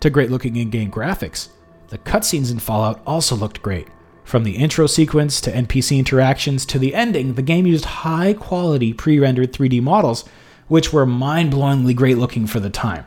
[0.00, 1.48] to great looking in game graphics,
[1.88, 3.88] the cutscenes in Fallout also looked great.
[4.28, 8.92] From the intro sequence to NPC interactions to the ending, the game used high quality
[8.92, 10.26] pre rendered 3D models,
[10.66, 13.06] which were mind blowingly great looking for the time.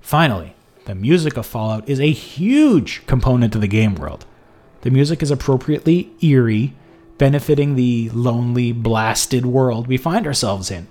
[0.00, 0.54] Finally,
[0.84, 4.24] the music of Fallout is a huge component of the game world.
[4.82, 6.72] The music is appropriately eerie,
[7.18, 10.86] benefiting the lonely, blasted world we find ourselves in.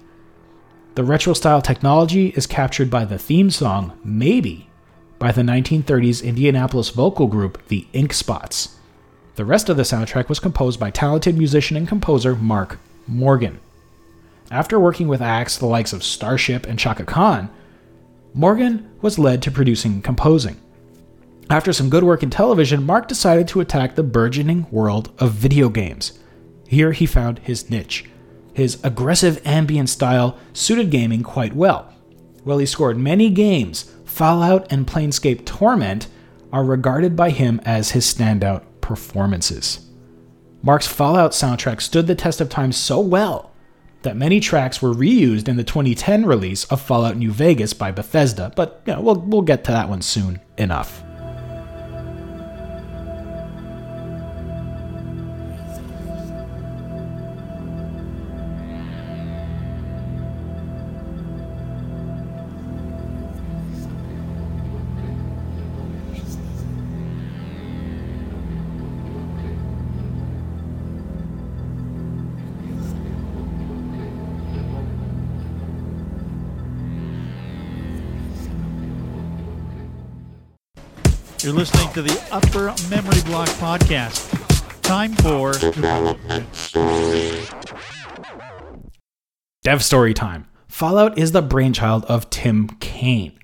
[0.96, 4.68] The retro style technology is captured by the theme song, Maybe,
[5.24, 8.76] by the 1930s Indianapolis vocal group The Ink Spots.
[9.36, 13.62] The rest of the soundtrack was composed by talented musician and composer Mark Morgan.
[14.52, 17.50] After working with acts the likes of Starship and Chaka Khan,
[18.34, 20.60] Morgan was led to producing and composing.
[21.50, 25.70] After some good work in television, Mark decided to attack the burgeoning world of video
[25.70, 26.20] games.
[26.68, 28.10] Here he found his niche.
[28.54, 31.94] His aggressive ambient style suited gaming quite well.
[32.44, 36.06] While he scored many games, Fallout and Planescape Torment
[36.52, 39.90] are regarded by him as his standout performances.
[40.62, 43.52] Mark's Fallout soundtrack stood the test of time so well
[44.04, 48.54] that many tracks were reused in the 2010 release of Fallout New Vegas by Bethesda,
[48.56, 51.04] but you know, we'll, we'll get to that one soon enough.
[81.44, 84.32] You're listening to the Upper Memory Block podcast.
[84.82, 85.52] Time for
[89.62, 90.48] Dev story time.
[90.70, 93.38] Fallout is the brainchild of Tim Cain.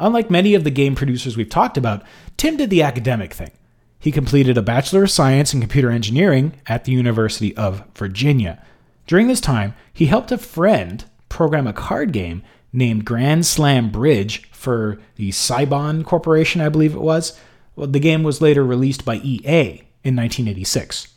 [0.00, 2.02] Unlike many of the game producers we've talked about,
[2.38, 3.50] Tim did the academic thing.
[3.98, 8.64] He completed a Bachelor of Science in Computer Engineering at the University of Virginia.
[9.06, 12.42] During this time, he helped a friend program a card game
[12.74, 17.38] named Grand Slam Bridge for the Cybon Corporation, I believe it was.
[17.76, 21.08] Well, the game was later released by EA in 1986.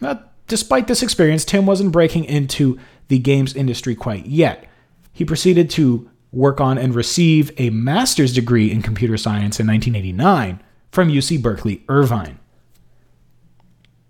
[0.00, 4.66] Now, despite this experience, Tim wasn't breaking into the games industry quite yet.
[5.12, 10.62] He proceeded to work on and receive a master's degree in computer science in 1989
[10.90, 12.38] from UC Berkeley Irvine.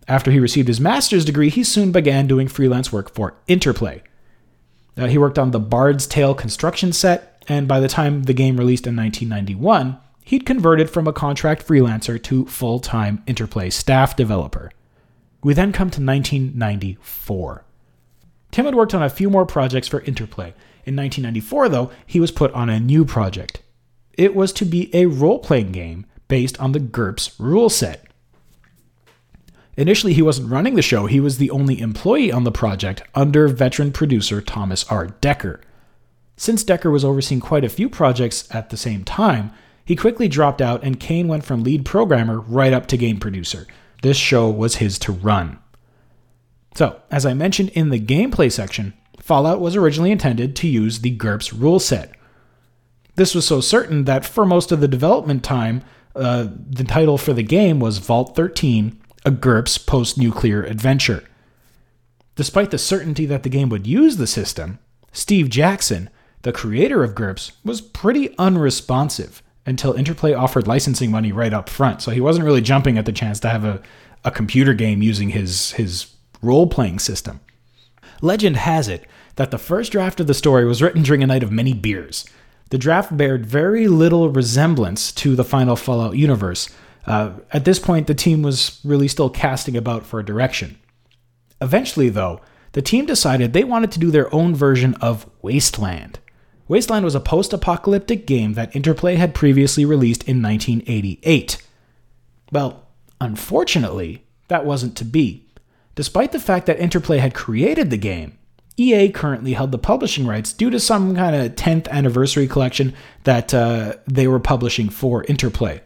[0.06, 4.02] After he received his master's degree, he soon began doing freelance work for Interplay.
[4.96, 8.56] Uh, he worked on the Bard's Tale construction set, and by the time the game
[8.56, 14.70] released in 1991, he'd converted from a contract freelancer to full time Interplay staff developer.
[15.42, 17.64] We then come to 1994.
[18.50, 20.54] Tim had worked on a few more projects for Interplay.
[20.84, 23.62] In 1994, though, he was put on a new project.
[24.14, 28.04] It was to be a role playing game based on the GURPS rule set.
[29.76, 33.48] Initially, he wasn't running the show, he was the only employee on the project under
[33.48, 35.08] veteran producer Thomas R.
[35.20, 35.60] Decker.
[36.36, 39.52] Since Decker was overseeing quite a few projects at the same time,
[39.84, 43.66] he quickly dropped out and Cain went from lead programmer right up to game producer.
[44.02, 45.58] This show was his to run.
[46.74, 51.16] So, as I mentioned in the gameplay section, Fallout was originally intended to use the
[51.16, 52.12] GURPS rule set.
[53.14, 55.82] This was so certain that for most of the development time,
[56.16, 61.22] uh, the title for the game was Vault 13 A GURPS Post Nuclear Adventure.
[62.34, 64.80] Despite the certainty that the game would use the system,
[65.12, 66.10] Steve Jackson,
[66.42, 72.02] the creator of GURPS, was pretty unresponsive until Interplay offered licensing money right up front.
[72.02, 73.80] So he wasn't really jumping at the chance to have a,
[74.24, 76.12] a computer game using his, his
[76.42, 77.38] role playing system.
[78.22, 79.06] Legend has it
[79.36, 82.24] that the first draft of the story was written during a night of many beers.
[82.70, 86.68] The draft bared very little resemblance to the final Fallout universe.
[87.06, 90.78] Uh, at this point, the team was really still casting about for a direction.
[91.60, 92.40] Eventually, though,
[92.72, 96.18] the team decided they wanted to do their own version of Wasteland.
[96.68, 101.58] Wasteland was a post apocalyptic game that Interplay had previously released in 1988.
[102.50, 102.86] Well,
[103.20, 105.46] unfortunately, that wasn't to be.
[105.94, 108.38] Despite the fact that Interplay had created the game,
[108.76, 112.94] EA currently held the publishing rights due to some kind of 10th anniversary collection
[113.24, 115.82] that uh, they were publishing for Interplay.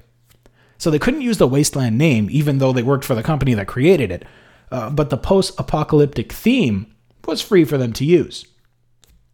[0.78, 3.66] So they couldn't use the Wasteland name, even though they worked for the company that
[3.66, 4.24] created it.
[4.70, 6.94] Uh, but the post apocalyptic theme
[7.26, 8.46] was free for them to use.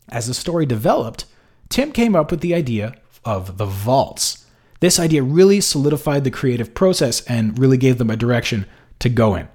[0.09, 1.25] As the story developed,
[1.69, 4.47] Tim came up with the idea of the vaults.
[4.81, 8.67] This idea really solidified the creative process and really gave them a direction
[8.99, 9.49] to go in.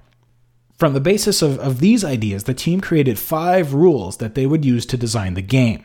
[0.78, 4.64] From the basis of, of these ideas, the team created five rules that they would
[4.64, 5.84] use to design the game.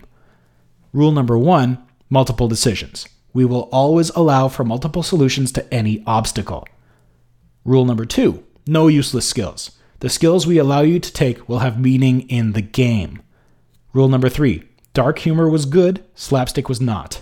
[0.93, 3.07] Rule number one multiple decisions.
[3.33, 6.67] We will always allow for multiple solutions to any obstacle.
[7.65, 9.71] Rule number two no useless skills.
[9.99, 13.21] The skills we allow you to take will have meaning in the game.
[13.93, 14.63] Rule number three
[14.93, 17.21] dark humor was good, slapstick was not.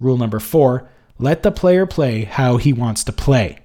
[0.00, 3.58] Rule number four let the player play how he wants to play.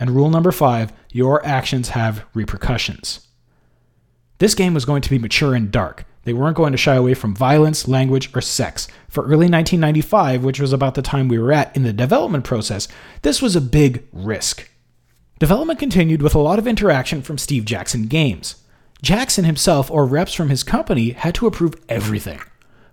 [0.00, 3.26] And rule number five your actions have repercussions.
[4.38, 6.04] This game was going to be mature and dark.
[6.28, 8.86] They weren't going to shy away from violence, language, or sex.
[9.08, 12.86] For early 1995, which was about the time we were at in the development process,
[13.22, 14.70] this was a big risk.
[15.38, 18.56] Development continued with a lot of interaction from Steve Jackson Games.
[19.00, 22.40] Jackson himself, or reps from his company, had to approve everything.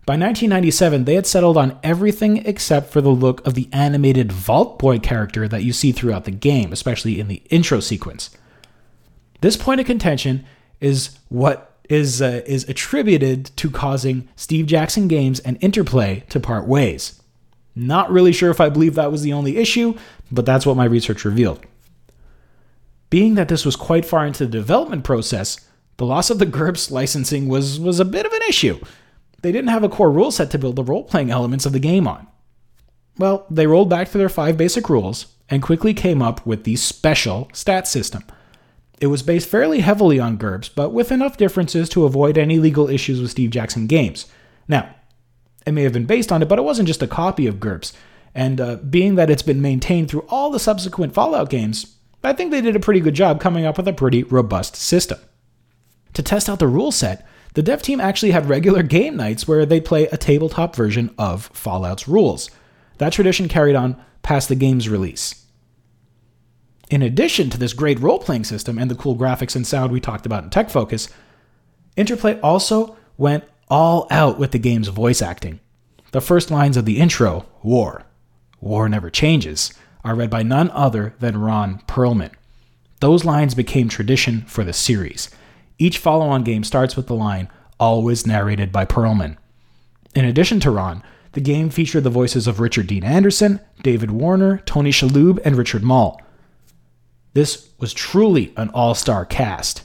[0.06, 4.80] By 1997, they had settled on everything except for the look of the animated Vault
[4.80, 8.30] Boy character that you see throughout the game, especially in the intro sequence.
[9.42, 10.46] This point of contention
[10.80, 16.68] is what is uh, is attributed to causing Steve Jackson Games and Interplay to part
[16.68, 17.22] ways.
[17.76, 19.98] Not really sure if I believe that was the only issue,
[20.32, 21.66] but that's what my research revealed.
[23.10, 25.60] Being that this was quite far into the development process,
[25.98, 28.80] the loss of the GURPS licensing was was a bit of an issue
[29.46, 31.80] they didn't have a core rule set to build the role playing elements of the
[31.80, 32.26] game on.
[33.20, 36.76] Well, they rolled back to their five basic rules and quickly came up with the
[36.78, 38.24] special stat system.
[39.00, 42.90] It was based fairly heavily on GURPS, but with enough differences to avoid any legal
[42.90, 44.26] issues with Steve Jackson games.
[44.68, 44.96] Now,
[45.66, 47.94] it may have been based on it, but it wasn't just a copy of GURPS.
[48.34, 52.52] And uh, being that it's been maintained through all the subsequent Fallout games, I think
[52.52, 55.20] they did a pretty good job coming up with a pretty robust system.
[56.14, 59.66] To test out the rule set, the dev team actually had regular game nights where
[59.66, 62.50] they'd play a tabletop version of Fallout's rules.
[62.98, 65.45] That tradition carried on past the game's release.
[66.90, 70.00] In addition to this great role playing system and the cool graphics and sound we
[70.00, 71.10] talked about in Tech Focus,
[71.96, 75.60] Interplay also went all out with the game's voice acting.
[76.12, 78.04] The first lines of the intro, War,
[78.62, 79.74] War Never Changes,
[80.04, 82.32] are read by none other than Ron Perlman.
[83.00, 85.30] Those lines became tradition for the series.
[85.78, 89.38] Each follow on game starts with the line, always narrated by Perlman.
[90.14, 94.60] In addition to Ron, the game featured the voices of Richard Dean Anderson, David Warner,
[94.66, 96.22] Tony Shalhoub, and Richard Moll.
[97.36, 99.84] This was truly an all star cast.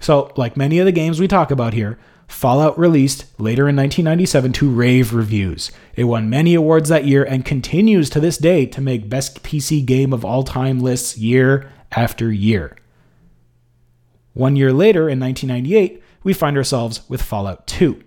[0.00, 1.98] So, like many of the games we talk about here,
[2.28, 5.72] Fallout released later in 1997 to rave reviews.
[5.96, 9.84] It won many awards that year and continues to this day to make Best PC
[9.84, 12.76] Game of All Time lists year after year.
[14.34, 18.04] One year later, in 1998, we find ourselves with Fallout 2.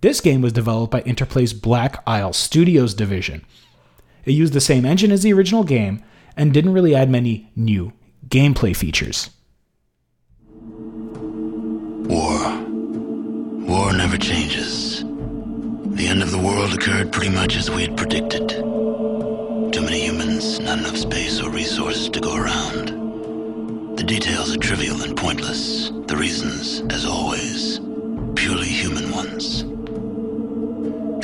[0.00, 3.44] This game was developed by Interplay's Black Isle Studios division.
[4.24, 6.02] It used the same engine as the original game
[6.36, 7.92] and didn't really add many new
[8.28, 9.30] gameplay features.
[12.08, 12.38] War.
[13.66, 15.02] War never changes.
[15.02, 18.48] The end of the world occurred pretty much as we had predicted.
[18.50, 23.96] Too many humans, not enough space or resources to go around.
[23.96, 25.90] The details are trivial and pointless.
[26.06, 27.80] The reasons, as always,
[28.36, 29.64] purely human ones.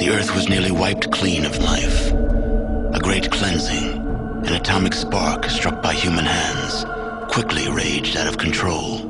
[0.00, 2.10] The Earth was nearly wiped clean of life.
[2.10, 4.01] A great cleansing,
[4.44, 6.84] an atomic spark struck by human hands,
[7.32, 9.08] quickly raged out of control.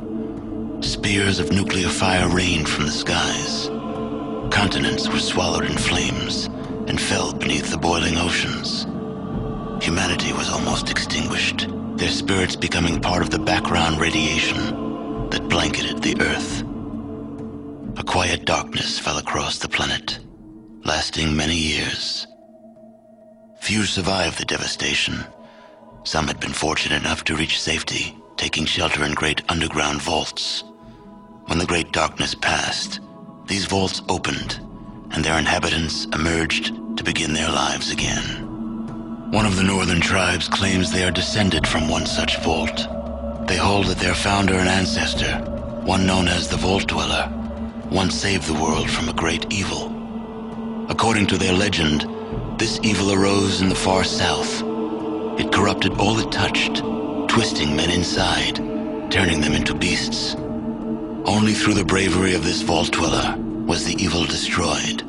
[0.81, 3.67] Spears of nuclear fire rained from the skies.
[4.53, 6.45] Continents were swallowed in flames
[6.87, 8.83] and fell beneath the boiling oceans.
[9.83, 11.67] Humanity was almost extinguished,
[11.97, 16.61] their spirits becoming part of the background radiation that blanketed the Earth.
[17.97, 20.19] A quiet darkness fell across the planet,
[20.83, 22.27] lasting many years.
[23.63, 25.23] Few survived the devastation.
[26.03, 30.65] Some had been fortunate enough to reach safety, taking shelter in great underground vaults.
[31.45, 32.99] When the great darkness passed,
[33.47, 34.59] these vaults opened,
[35.11, 39.31] and their inhabitants emerged to begin their lives again.
[39.31, 42.75] One of the northern tribes claims they are descended from one such vault.
[43.47, 45.37] They hold that their founder and ancestor,
[45.85, 47.31] one known as the Vault Dweller,
[47.89, 49.87] once saved the world from a great evil.
[50.89, 52.05] According to their legend,
[52.63, 54.63] this evil arose in the far south.
[55.37, 56.77] It corrupted all it touched,
[57.27, 58.55] twisting men inside,
[59.11, 60.35] turning them into beasts.
[61.25, 63.35] Only through the bravery of this vault dweller
[63.67, 65.03] was the evil destroyed.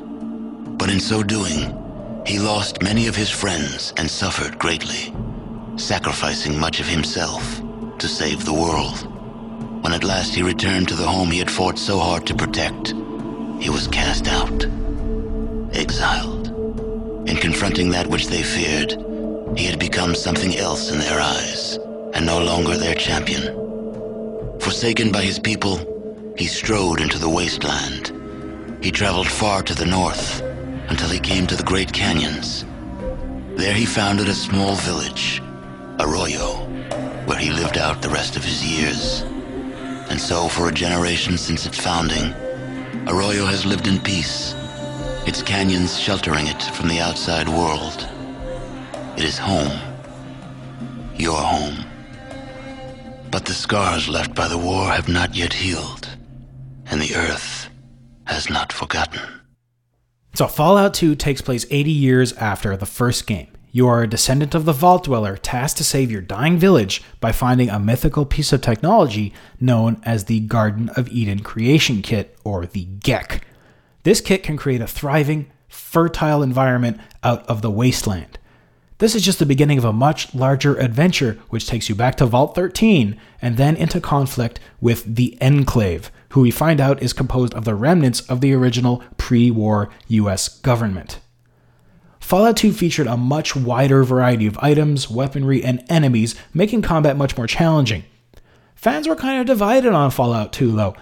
[0.77, 1.81] But in so doing,
[2.27, 5.15] he lost many of his friends and suffered greatly,
[5.77, 7.63] sacrificing much of himself
[8.01, 8.99] to save the world.
[9.85, 12.95] When at last he returned to the home he had fought so hard to protect,
[13.61, 14.65] he was cast out,
[15.73, 16.44] exiled.
[17.27, 18.93] In confronting that which they feared,
[19.57, 21.79] he had become something else in their eyes,
[22.13, 23.43] and no longer their champion.
[24.61, 28.13] Forsaken by his people, he strode into the wasteland.
[28.83, 30.43] He traveled far to the north
[30.89, 32.65] until he came to the Great Canyons.
[33.57, 35.41] There he founded a small village,
[36.01, 36.67] Arroyo,
[37.25, 39.23] where he lived out the rest of his years.
[40.11, 42.35] And so, for a generation since its founding,
[43.09, 44.55] Arroyo has lived in peace,
[45.27, 48.09] its canyons sheltering it from the outside world.
[49.17, 49.79] It is home.
[51.17, 51.85] Your home.
[53.31, 56.09] But the scars left by the war have not yet healed,
[56.87, 57.69] and the earth
[58.27, 59.21] has not forgotten.
[60.35, 63.49] So, Fallout 2 takes place 80 years after the first game.
[63.71, 67.33] You are a descendant of the Vault Dweller tasked to save your dying village by
[67.33, 72.67] finding a mythical piece of technology known as the Garden of Eden Creation Kit, or
[72.67, 73.41] the GECK.
[74.05, 78.39] This kit can create a thriving, fertile environment out of the wasteland.
[78.99, 82.27] This is just the beginning of a much larger adventure which takes you back to
[82.27, 87.55] Vault 13 and then into conflict with the Enclave, who we find out is composed
[87.55, 91.19] of the remnants of the original pre war US government.
[92.21, 97.37] Fallout 2 featured a much wider variety of items, weaponry, and enemies, making combat much
[97.37, 98.05] more challenging.
[98.75, 100.95] Fans were kind of divided on Fallout 2, though.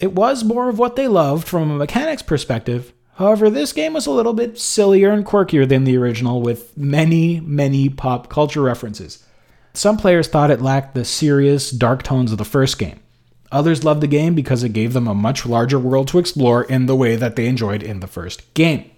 [0.00, 2.94] It was more of what they loved from a mechanics perspective.
[3.16, 7.38] However, this game was a little bit sillier and quirkier than the original, with many,
[7.40, 9.22] many pop culture references.
[9.74, 12.98] Some players thought it lacked the serious, dark tones of the first game.
[13.52, 16.86] Others loved the game because it gave them a much larger world to explore in
[16.86, 18.90] the way that they enjoyed in the first game.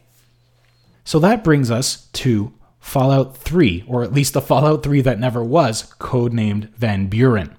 [1.04, 5.42] So that brings us to Fallout 3, or at least the Fallout 3 that never
[5.42, 7.56] was, codenamed Van Buren.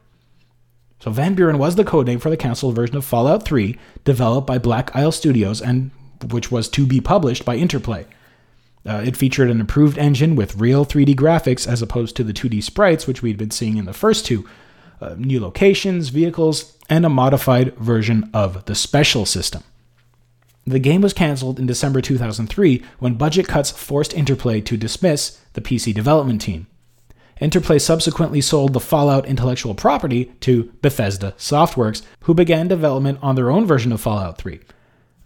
[1.04, 4.58] So Van Buren was the codename for the console version of Fallout 3, developed by
[4.58, 5.92] Black Isle Studios and
[6.30, 8.06] which was to be published by Interplay.
[8.86, 12.64] Uh, it featured an improved engine with real 3D graphics as opposed to the 2D
[12.64, 14.48] sprites which we'd been seeing in the first two,
[15.02, 19.62] uh, new locations, vehicles, and a modified version of the special system.
[20.66, 25.60] The game was cancelled in December 2003 when budget cuts forced Interplay to dismiss the
[25.60, 26.68] PC development team.
[27.40, 33.52] Interplay subsequently sold the Fallout intellectual property to Bethesda Softworks, who began development on their
[33.52, 34.60] own version of Fallout 3.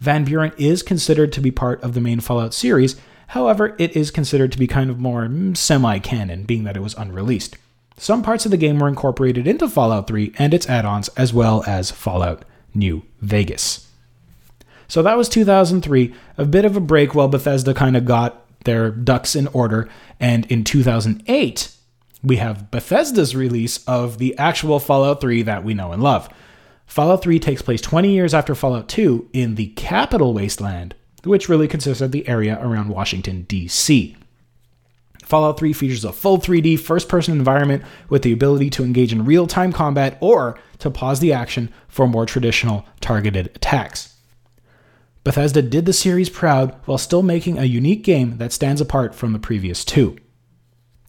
[0.00, 2.96] Van Buren is considered to be part of the main Fallout series,
[3.28, 6.82] however, it is considered to be kind of more mm, semi canon, being that it
[6.82, 7.56] was unreleased.
[7.96, 11.34] Some parts of the game were incorporated into Fallout 3 and its add ons, as
[11.34, 12.44] well as Fallout
[12.74, 13.88] New Vegas.
[14.86, 18.90] So that was 2003, a bit of a break while Bethesda kind of got their
[18.90, 19.88] ducks in order,
[20.20, 21.74] and in 2008,
[22.22, 26.28] we have Bethesda's release of the actual Fallout 3 that we know and love.
[26.86, 30.94] Fallout 3 takes place 20 years after Fallout 2 in the capital wasteland,
[31.24, 34.16] which really consists of the area around Washington, D.C.
[35.22, 39.26] Fallout 3 features a full 3D first person environment with the ability to engage in
[39.26, 44.14] real time combat or to pause the action for more traditional targeted attacks.
[45.24, 49.34] Bethesda did the series proud while still making a unique game that stands apart from
[49.34, 50.16] the previous two.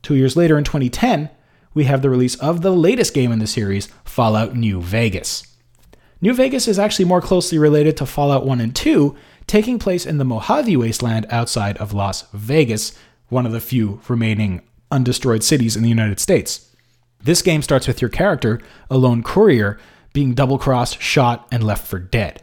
[0.02, 1.30] Two years later, in 2010,
[1.74, 5.44] we have the release of the latest game in the series, Fallout New Vegas.
[6.22, 9.16] New Vegas is actually more closely related to Fallout 1 and 2,
[9.48, 12.98] taking place in the Mojave Wasteland outside of Las Vegas,
[13.30, 16.76] one of the few remaining undestroyed cities in the United States.
[17.22, 19.80] This game starts with your character, a lone courier,
[20.14, 22.42] being double crossed, shot, and left for dead.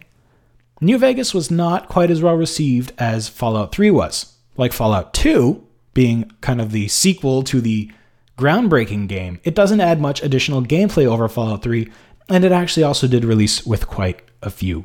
[0.80, 4.34] New Vegas was not quite as well received as Fallout 3 was.
[4.56, 5.65] Like Fallout 2,
[5.96, 7.90] being kind of the sequel to the
[8.36, 11.90] groundbreaking game, it doesn't add much additional gameplay over Fallout 3,
[12.28, 14.84] and it actually also did release with quite a few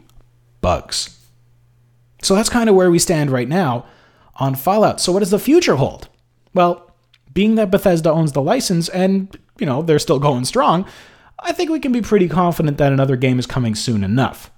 [0.62, 1.20] bugs.
[2.22, 3.86] So that's kind of where we stand right now
[4.38, 5.02] on Fallout.
[5.02, 6.08] So what does the future hold?
[6.54, 6.90] Well,
[7.34, 10.86] being that Bethesda owns the license and, you know, they're still going strong,
[11.40, 14.50] I think we can be pretty confident that another game is coming soon enough.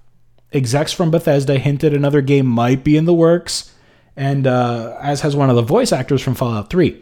[0.52, 3.73] Execs from Bethesda hinted another game might be in the works,
[4.16, 7.00] and uh, as has one of the voice actors from Fallout 3.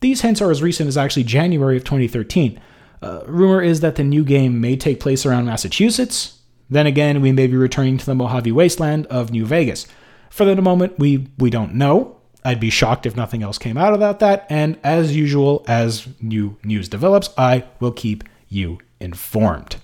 [0.00, 2.60] These hints are as recent as actually January of 2013.
[3.02, 6.40] Uh, rumor is that the new game may take place around Massachusetts.
[6.70, 9.86] Then again, we may be returning to the Mojave Wasteland of New Vegas.
[10.30, 12.18] For the moment, we, we don't know.
[12.44, 16.58] I'd be shocked if nothing else came out about that, and as usual, as new
[16.62, 19.76] news develops, I will keep you informed.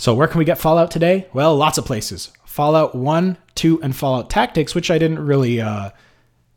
[0.00, 1.28] So, where can we get Fallout today?
[1.34, 2.32] Well, lots of places.
[2.46, 5.90] Fallout 1, 2, and Fallout Tactics, which I didn't really uh,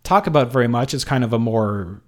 [0.01, 2.01] talk about very much, is kind of a more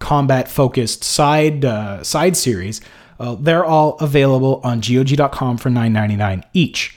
[0.00, 2.80] combat focused side uh, side series.
[3.20, 6.96] Uh, they're all available on GOG.com for $9.99 each.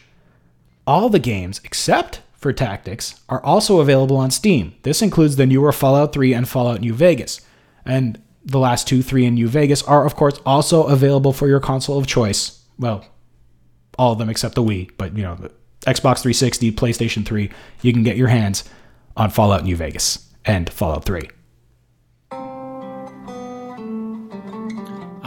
[0.87, 4.73] All the games, except for Tactics, are also available on Steam.
[4.83, 7.41] This includes the newer Fallout 3 and Fallout New Vegas.
[7.83, 11.59] And the last two, 3 and New Vegas, are of course also available for your
[11.59, 12.63] console of choice.
[12.77, 13.03] Well,
[13.99, 15.35] all of them except the Wii, but you know,
[15.81, 18.63] Xbox 360, PlayStation 3, you can get your hands
[19.17, 21.29] on Fallout New Vegas and Fallout 3.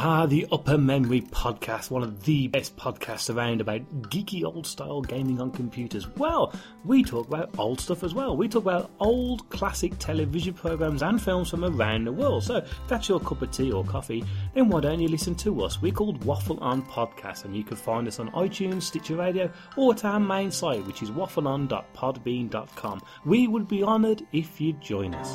[0.05, 5.01] Ah, the Upper Memory Podcast, one of the best podcasts around about geeky old style
[5.01, 6.09] gaming on computers.
[6.17, 6.53] Well,
[6.85, 8.37] we talk about old stuff as well.
[8.37, 12.43] We talk about old classic television programs and films from around the world.
[12.43, 14.25] So, if that's your cup of tea or coffee,
[14.55, 15.81] then why don't you listen to us?
[15.81, 19.93] We're called Waffle On Podcast, and you can find us on iTunes, Stitcher Radio, or
[19.93, 23.03] at our main site, which is waffleon.podbean.com.
[23.25, 25.33] We would be honoured if you'd join us.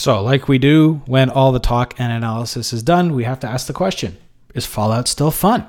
[0.00, 3.46] So, like we do when all the talk and analysis is done, we have to
[3.46, 4.16] ask the question
[4.54, 5.66] Is Fallout still fun?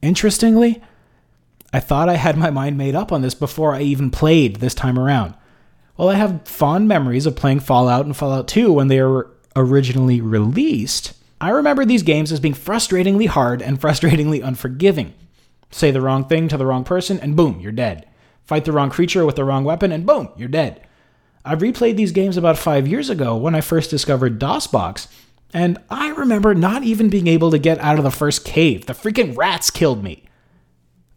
[0.00, 0.80] Interestingly,
[1.72, 4.72] I thought I had my mind made up on this before I even played this
[4.72, 5.34] time around.
[5.96, 10.20] While I have fond memories of playing Fallout and Fallout 2 when they were originally
[10.20, 15.12] released, I remember these games as being frustratingly hard and frustratingly unforgiving.
[15.72, 18.06] Say the wrong thing to the wrong person, and boom, you're dead.
[18.44, 20.86] Fight the wrong creature with the wrong weapon, and boom, you're dead.
[21.44, 25.08] I replayed these games about five years ago when I first discovered DOSBox,
[25.52, 28.86] and I remember not even being able to get out of the first cave.
[28.86, 30.24] The freaking rats killed me.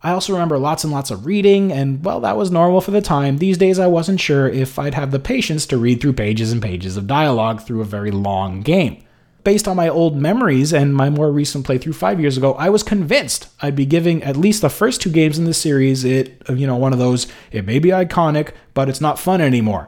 [0.01, 3.01] I also remember lots and lots of reading, and well, that was normal for the
[3.01, 3.37] time.
[3.37, 6.61] These days, I wasn't sure if I'd have the patience to read through pages and
[6.61, 9.03] pages of dialogue through a very long game.
[9.43, 12.81] Based on my old memories and my more recent playthrough five years ago, I was
[12.81, 16.65] convinced I'd be giving at least the first two games in the series it, you
[16.65, 19.87] know, one of those, it may be iconic, but it's not fun anymore.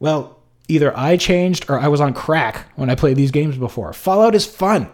[0.00, 3.92] Well, either I changed or I was on crack when I played these games before.
[3.92, 4.88] Fallout is fun.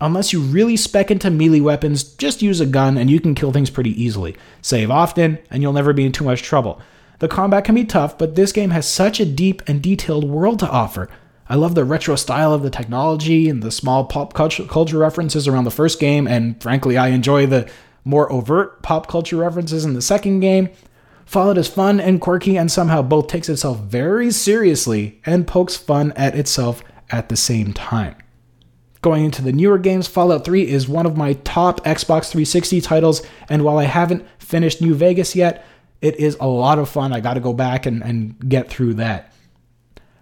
[0.00, 3.52] Unless you really spec into melee weapons, just use a gun and you can kill
[3.52, 4.36] things pretty easily.
[4.62, 6.80] Save often, and you'll never be in too much trouble.
[7.18, 10.60] The combat can be tough, but this game has such a deep and detailed world
[10.60, 11.08] to offer.
[11.48, 15.64] I love the retro style of the technology and the small pop culture references around
[15.64, 17.68] the first game, and frankly, I enjoy the
[18.04, 20.68] more overt pop culture references in the second game.
[21.28, 26.10] Fallout is fun and quirky and somehow both takes itself very seriously and pokes fun
[26.12, 28.16] at itself at the same time.
[29.02, 33.20] Going into the newer games, Fallout 3 is one of my top Xbox 360 titles,
[33.50, 35.66] and while I haven't finished New Vegas yet,
[36.00, 37.12] it is a lot of fun.
[37.12, 39.30] I got to go back and, and get through that.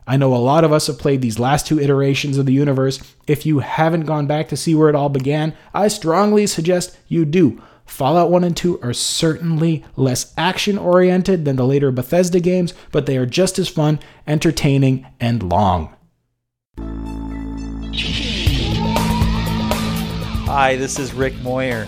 [0.08, 2.98] I know a lot of us have played these last two iterations of the universe.
[3.28, 7.24] If you haven't gone back to see where it all began, I strongly suggest you
[7.24, 7.62] do.
[7.86, 13.06] Fallout 1 and 2 are certainly less action oriented than the later Bethesda games, but
[13.06, 15.94] they are just as fun, entertaining, and long.
[20.46, 21.86] Hi, this is Rick Moyer.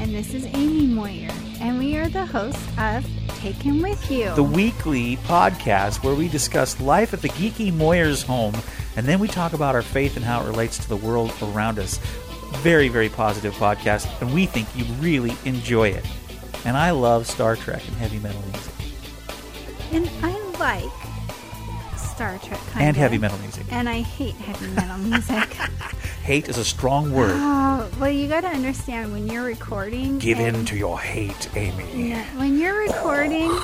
[0.00, 1.30] And this is Amy Moyer,
[1.60, 3.06] and we are the hosts of
[3.38, 4.34] Take Him With You.
[4.34, 8.54] the weekly podcast where we discuss life at the geeky Moyers home,
[8.96, 11.78] and then we talk about our faith and how it relates to the world around
[11.78, 11.98] us.
[12.58, 16.06] Very, very positive podcast, and we think you really enjoy it.
[16.64, 18.74] And I love Star Trek and heavy metal music
[19.94, 23.66] and I like Star Trek kind and heavy metal music.
[23.70, 25.38] And I hate heavy metal music.
[26.24, 27.32] Hate is a strong word.
[27.34, 30.18] oh, well, you got to understand when you're recording.
[30.18, 32.08] Give and- in to your hate, Amy.
[32.08, 33.54] No, when you're recording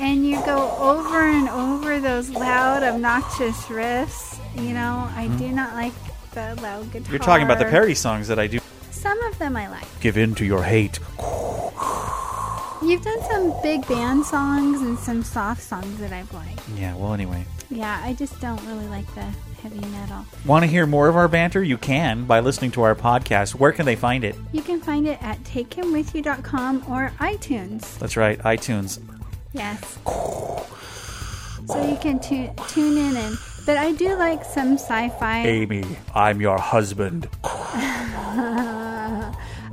[0.00, 5.36] and you go over and over those loud, obnoxious riffs, you know, I mm-hmm.
[5.36, 5.92] do not like
[6.32, 7.10] the loud guitar.
[7.10, 8.58] You're talking about the parody songs that I do.
[8.90, 9.84] Some of them I like.
[10.00, 10.98] Give in to your hate.
[12.82, 16.60] You've done some big band songs and some soft songs that I've liked.
[16.76, 17.44] Yeah, well, anyway.
[17.70, 19.24] Yeah, I just don't really like the
[19.62, 20.24] heavy metal.
[20.44, 21.62] Want to hear more of our banter?
[21.62, 23.54] You can by listening to our podcast.
[23.54, 24.34] Where can they find it?
[24.52, 27.98] You can find it at takehimwithyou.com or iTunes.
[27.98, 28.98] That's right, iTunes.
[29.52, 29.98] Yes.
[31.68, 35.46] So you can tu- tune in and but I do like some sci-fi.
[35.46, 35.84] Amy,
[36.14, 37.28] I'm your husband.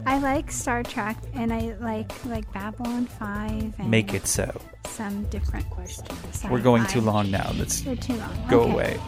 [0.05, 4.59] I like Star Trek and I like like Babylon 5 and Make it so.
[4.87, 6.43] some different questions.
[6.49, 7.51] We're going too long now.
[7.57, 8.45] Let's They're too long.
[8.49, 8.71] go Okay.
[8.71, 8.99] away.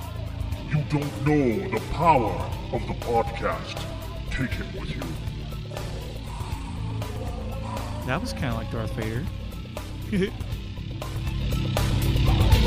[0.70, 2.32] You don't know the power
[2.72, 3.84] of the podcast.
[4.32, 5.02] Take him with you.
[8.08, 9.24] That was kind of like Darth Vader.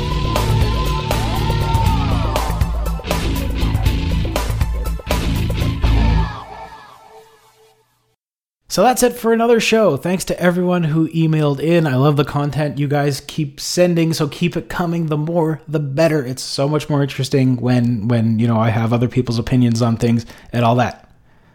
[8.75, 9.95] So that's it for another show.
[9.95, 11.87] Thanks to everyone who emailed in.
[11.87, 15.05] I love the content you guys keep sending, so keep it coming.
[15.05, 16.25] The more the better.
[16.25, 19.95] It's so much more interesting when when, you know, I have other people's opinions on
[19.95, 21.09] things and all that.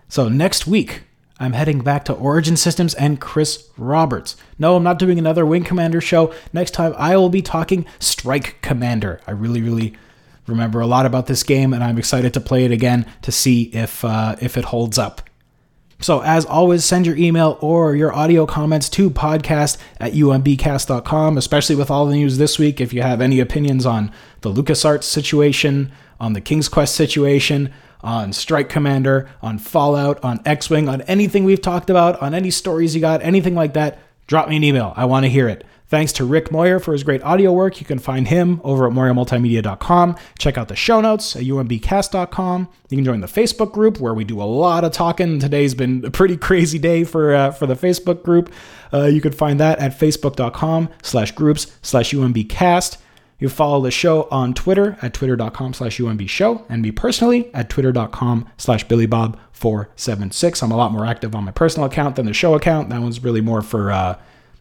[0.09, 1.03] So next week,
[1.39, 4.37] I'm heading back to Origin Systems and Chris Roberts.
[4.59, 6.33] No, I'm not doing another Wing Commander show.
[6.55, 9.21] Next time I will be talking Strike Commander.
[9.27, 9.93] I really really
[10.47, 13.65] remember a lot about this game and I'm excited to play it again to see
[13.75, 15.21] if uh, if it holds up.
[16.01, 21.77] So, as always, send your email or your audio comments to podcast at umbcast.com, especially
[21.77, 22.81] with all the news this week.
[22.81, 27.71] If you have any opinions on the LucasArts situation, on the King's Quest situation,
[28.03, 32.51] on Strike Commander, on Fallout, on X Wing, on anything we've talked about, on any
[32.51, 34.95] stories you got, anything like that, drop me an email.
[34.97, 35.67] I want to hear it.
[35.91, 37.81] Thanks to Rick Moyer for his great audio work.
[37.81, 40.17] You can find him over at moyermultimedia.com.
[40.39, 42.69] Check out the show notes at umbcast.com.
[42.89, 45.41] You can join the Facebook group where we do a lot of talking.
[45.41, 48.53] Today's been a pretty crazy day for uh, for the Facebook group.
[48.93, 52.99] Uh, you can find that at facebook.com slash groups slash umbcast.
[53.41, 58.49] You follow the show on Twitter at twitter.com slash umbshow and me personally at twitter.com
[58.59, 60.63] slash billybob476.
[60.63, 62.91] I'm a lot more active on my personal account than the show account.
[62.91, 64.19] That one's really more for uh,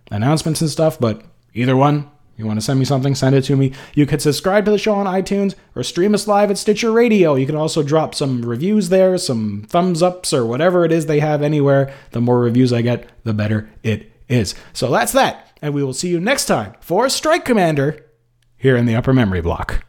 [0.10, 3.57] announcements and stuff, but either one, you want to send me something, send it to
[3.57, 3.74] me.
[3.93, 7.36] You could subscribe to the show on iTunes or stream us live at Stitcher Radio.
[7.36, 11.20] You can also drop some reviews there, some thumbs ups, or whatever it is they
[11.20, 11.93] have anywhere.
[12.12, 14.55] The more reviews I get, the better it is.
[14.72, 15.51] So that's that.
[15.62, 18.05] And we will see you next time for Strike Commander
[18.55, 19.86] here in the Upper Memory Block.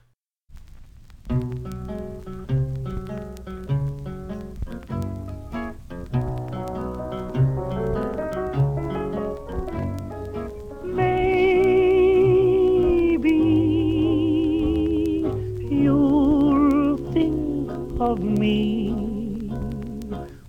[18.11, 18.91] Of me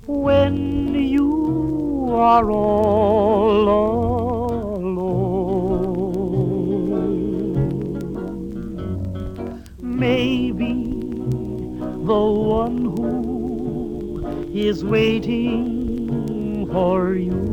[0.07, 3.67] when you are all
[4.79, 5.11] alone.
[9.79, 10.73] Maybe
[12.09, 12.23] the
[12.57, 17.43] one who is waiting for you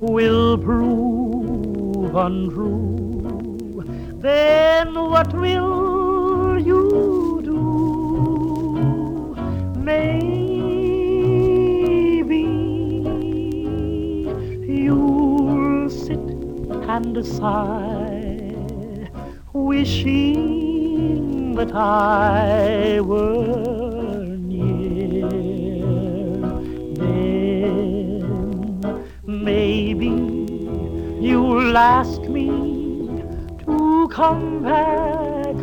[0.00, 3.84] will prove untrue.
[4.18, 7.09] Then what will you?
[9.82, 10.12] Maybe
[14.66, 16.18] you'll sit
[16.94, 18.52] and sigh,
[19.52, 25.28] wishing that I were near.
[26.94, 30.12] Then maybe
[31.26, 32.48] you'll ask me
[33.64, 35.56] to come back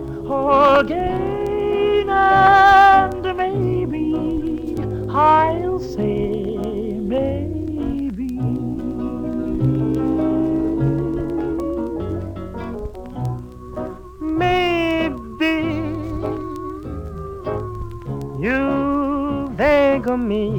[0.80, 3.66] again, and maybe
[5.19, 8.38] I'll say maybe.
[14.19, 15.56] Maybe
[18.45, 20.52] you think of me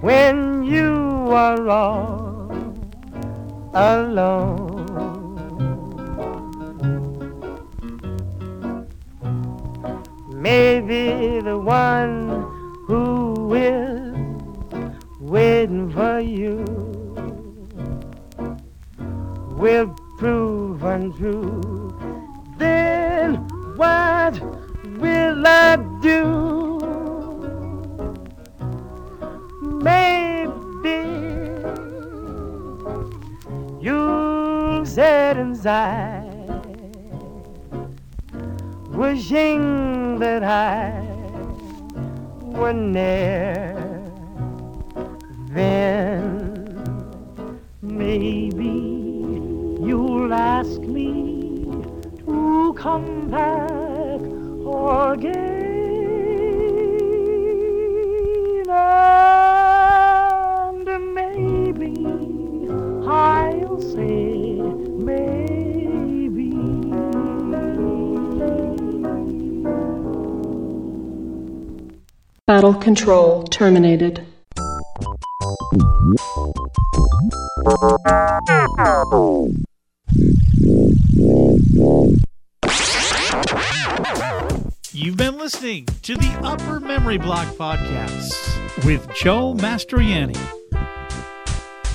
[0.00, 2.50] when you are all
[3.74, 4.59] alone.
[72.60, 74.26] Battle control terminated.
[84.92, 90.36] You've been listening to the Upper Memory Block Podcast with Joe Mastroianni.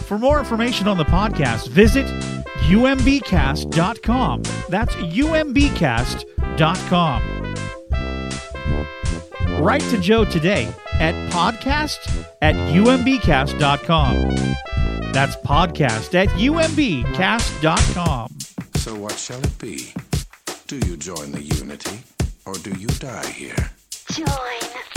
[0.07, 2.07] For more information on the podcast, visit
[2.71, 4.41] umbcast.com.
[4.69, 7.44] That's umbcast.com.
[9.65, 14.35] Write to Joe today at podcast at umbcast.com.
[15.11, 16.77] That's podcast at umbcast.com.
[18.75, 19.91] So what shall it be?
[20.67, 22.03] Do you join the Unity,
[22.45, 23.71] or do you die here?
[24.11, 24.95] Join.